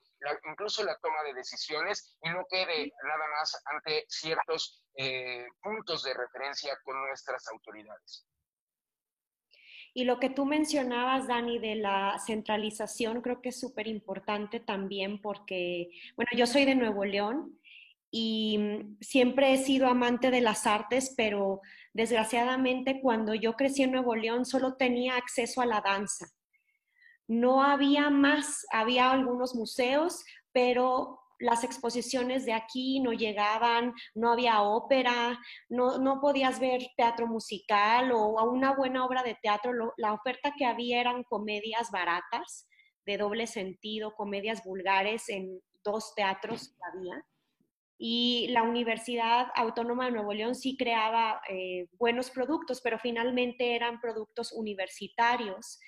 [0.52, 4.84] incluso la toma de decisiones y no quede nada más ante ciertos
[5.64, 8.24] puntos de referencia con nuestras autoridades.
[9.98, 15.20] Y lo que tú mencionabas, Dani, de la centralización, creo que es súper importante también
[15.20, 17.58] porque, bueno, yo soy de Nuevo León
[18.12, 21.62] y mm, siempre he sido amante de las artes, pero
[21.93, 26.28] desgraciadamente cuando yo crecí en Nuevo León solo tenía acceso a la danza.
[27.28, 34.61] No había más, había algunos museos, pero las exposiciones de aquí no llegaban, no había
[34.61, 39.93] ópera, no, no podías ver teatro musical o una buena obra de teatro.
[39.97, 42.67] la oferta que había eran comedias baratas,
[43.05, 47.23] de doble sentido, comedias vulgares en dos teatros que había.
[47.99, 53.99] Y la Universidad Autónoma de Nuevo León sí creaba eh, buenos productos, pero finalmente eran
[53.99, 55.79] productos universitarios.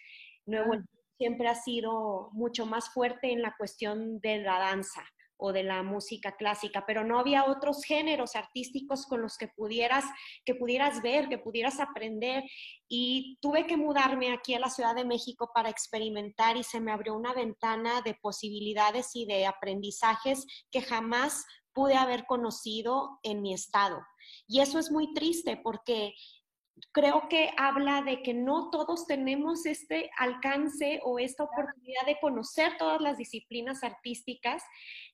[0.45, 0.75] Nuevo ah.
[0.75, 5.03] León siempre ha sido mucho más fuerte en la cuestión de la danza
[5.41, 10.03] o de la música clásica, pero no había otros géneros artísticos con los que pudieras,
[10.43, 12.43] que pudieras ver, que pudieras aprender.
[12.89, 16.91] Y tuve que mudarme aquí a la Ciudad de México para experimentar y se me
[16.91, 23.53] abrió una ventana de posibilidades y de aprendizajes que jamás pude haber conocido en mi
[23.53, 23.99] estado.
[24.45, 26.13] Y eso es muy triste porque
[26.91, 32.77] creo que habla de que no todos tenemos este alcance o esta oportunidad de conocer
[32.77, 34.63] todas las disciplinas artísticas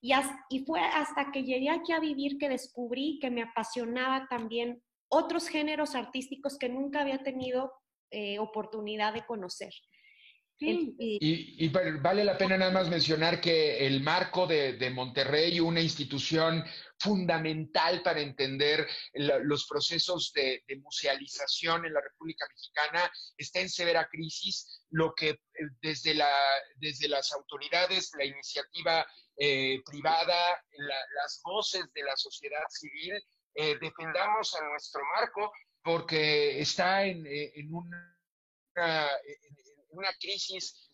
[0.01, 0.13] y,
[0.49, 5.47] y fue hasta que llegué aquí a vivir que descubrí que me apasionaba también otros
[5.47, 7.71] géneros artísticos que nunca había tenido
[8.11, 9.73] eh, oportunidad de conocer.
[10.57, 16.63] Y, vale la pena nada más mencionar que el marco de, de Monterrey, una institución
[16.99, 24.83] fundamental para entender los procesos de, musealización en la República Mexicana, está en severa crisis,
[24.91, 25.39] lo que eh,
[25.81, 26.29] desde, la,
[26.77, 29.05] desde las autoridades, la iniciativa
[29.37, 33.21] eh, privada, las voces de la sociedad civil,
[33.55, 35.51] eh, defendamos a nuestro marco
[35.81, 38.17] porque está en, en una,
[38.75, 40.85] en una crisis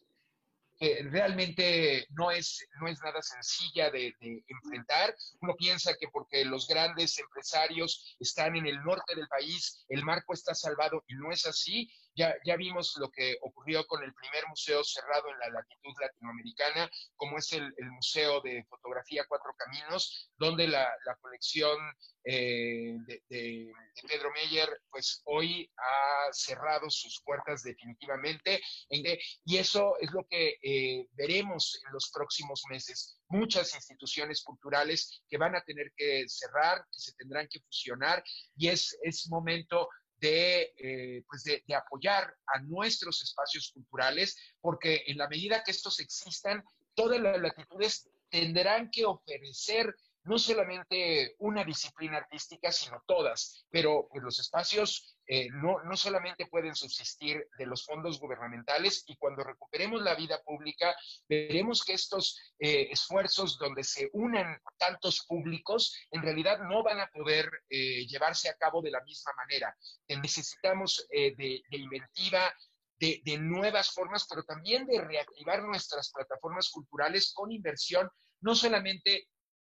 [1.04, 4.16] realmente no es, no es nada sencilla de,
[4.48, 5.16] enfrentar.
[5.42, 10.34] Uno piensa que porque los grandes empresarios están en el norte del país, el marco
[10.34, 11.92] está salvado y no es así.
[12.16, 16.90] Ya, ya vimos lo que ocurrió con el primer museo cerrado en la latitud latinoamericana,
[17.16, 21.78] como es el, Museo de Fotografía Cuatro Caminos, donde la, la colección
[22.24, 22.98] eh,
[23.30, 23.72] de,
[24.08, 28.62] Pedro Meyer, pues hoy ha cerrado sus puertas definitivamente.
[28.90, 33.20] Y eso es lo que eh, veremos en los próximos meses.
[33.30, 38.24] Muchas instituciones culturales que van a tener que cerrar, que se tendrán que fusionar,
[38.56, 39.88] y es, es momento
[40.22, 46.00] de, eh, pues de, apoyar a nuestros espacios culturales, porque en la medida que estos
[46.00, 46.64] existan,
[46.94, 49.94] todas las latitudes tendrán que ofrecer
[50.24, 56.46] no solamente una disciplina artística, sino todas, pero pues, los espacios eh, no, no, solamente
[56.46, 60.96] pueden subsistir de los fondos gubernamentales y cuando recuperemos la vida pública,
[61.28, 67.08] veremos que estos eh, esfuerzos donde se unen tantos públicos, en realidad no van a
[67.08, 69.76] poder eh, llevarse a cabo de la misma manera.
[70.22, 72.54] necesitamos de, inventiva,
[73.00, 78.10] de, de, nuevas formas, pero también de reactivar nuestras plataformas culturales con inversión,
[78.42, 79.30] no solamente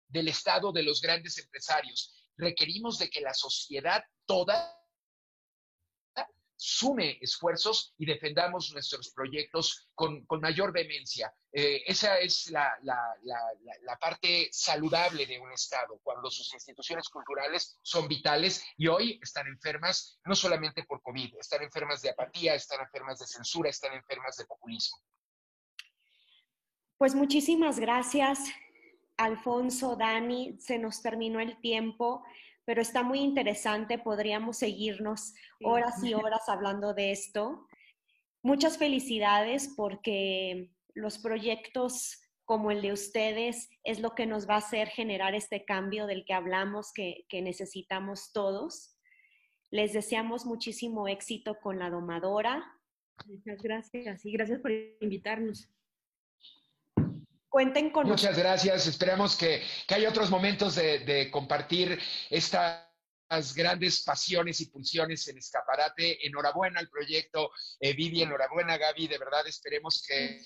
[0.07, 2.13] del Estado, de los grandes empresarios.
[2.37, 4.77] Requerimos de que la sociedad toda
[6.57, 11.31] sume esfuerzos y defendamos nuestros proyectos con, mayor vehemencia.
[11.51, 12.77] Eh, esa es la,
[13.99, 20.19] parte saludable de un Estado, cuando sus instituciones culturales son vitales y hoy están enfermas
[20.25, 24.45] no solamente por COVID, están enfermas de apatía, están enfermas de censura, están enfermas de
[24.45, 24.97] populismo.
[26.97, 28.39] Pues muchísimas gracias.
[29.17, 32.23] Alfonso, Dani, se nos terminó el tiempo,
[32.65, 37.67] pero está muy interesante, podríamos seguirnos horas y horas hablando de esto.
[38.43, 44.59] Muchas felicidades porque los proyectos como el de ustedes es lo que nos va a
[44.59, 48.95] hacer generar este cambio del que hablamos, que, que necesitamos todos.
[49.69, 52.63] Les deseamos muchísimo éxito con la domadora.
[53.25, 55.69] Muchas gracias y gracias por invitarnos.
[57.49, 58.87] Cuenten con Muchas gracias.
[58.87, 62.83] Esperamos que, haya otros momentos de, compartir estas
[63.55, 66.25] grandes pasiones y pulsiones en Escaparate.
[66.25, 70.39] Enhorabuena al proyecto, eh, Vivi, enhorabuena Gaby, de verdad esperemos que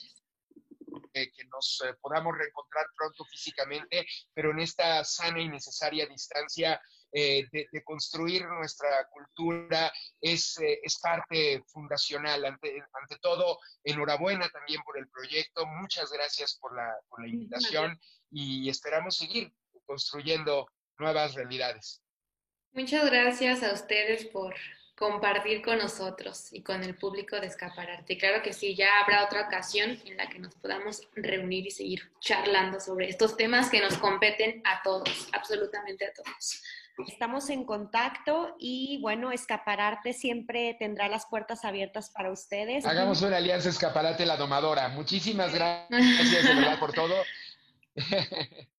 [1.14, 6.82] que, nos eh, podamos reencontrar pronto físicamente, pero en esta sana y necesaria distancia
[7.12, 12.46] eh, de, construir nuestra cultura es, es parte fundacional.
[12.46, 15.66] Ante, ante, todo, enhorabuena también por el proyecto.
[15.66, 18.00] Muchas gracias por la, por la invitación
[18.30, 19.54] y esperamos seguir
[19.86, 22.02] construyendo nuevas realidades.
[22.74, 24.56] Muchas gracias a ustedes por
[25.02, 28.18] compartir con nosotros y con el público de Escapararte.
[28.18, 32.12] Claro que sí, ya habrá otra ocasión en la que nos podamos reunir y seguir
[32.20, 36.62] charlando sobre estos temas que nos competen a todos, absolutamente a todos.
[37.08, 42.86] Estamos en contacto y bueno, Escapararte siempre tendrá las puertas abiertas para ustedes.
[42.86, 44.90] Hagamos una alianza Escaparate la Domadora.
[44.90, 47.16] Muchísimas gracias de verdad por todo.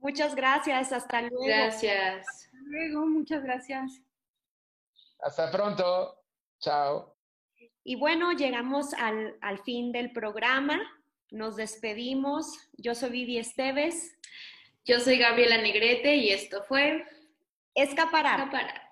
[0.00, 1.44] Muchas gracias, hasta luego.
[1.44, 2.26] Gracias.
[2.26, 4.00] Hasta luego, muchas gracias.
[5.22, 6.16] Hasta pronto.
[6.58, 7.16] Chao.
[7.84, 10.80] Y bueno, llegamos al, fin del programa.
[11.30, 12.58] Nos despedimos.
[12.72, 14.16] Yo soy Vivi Esteves.
[14.84, 17.04] Yo soy Gabriela Negrete y esto fue
[17.74, 18.38] Escaparar.
[18.40, 18.89] Escaparar.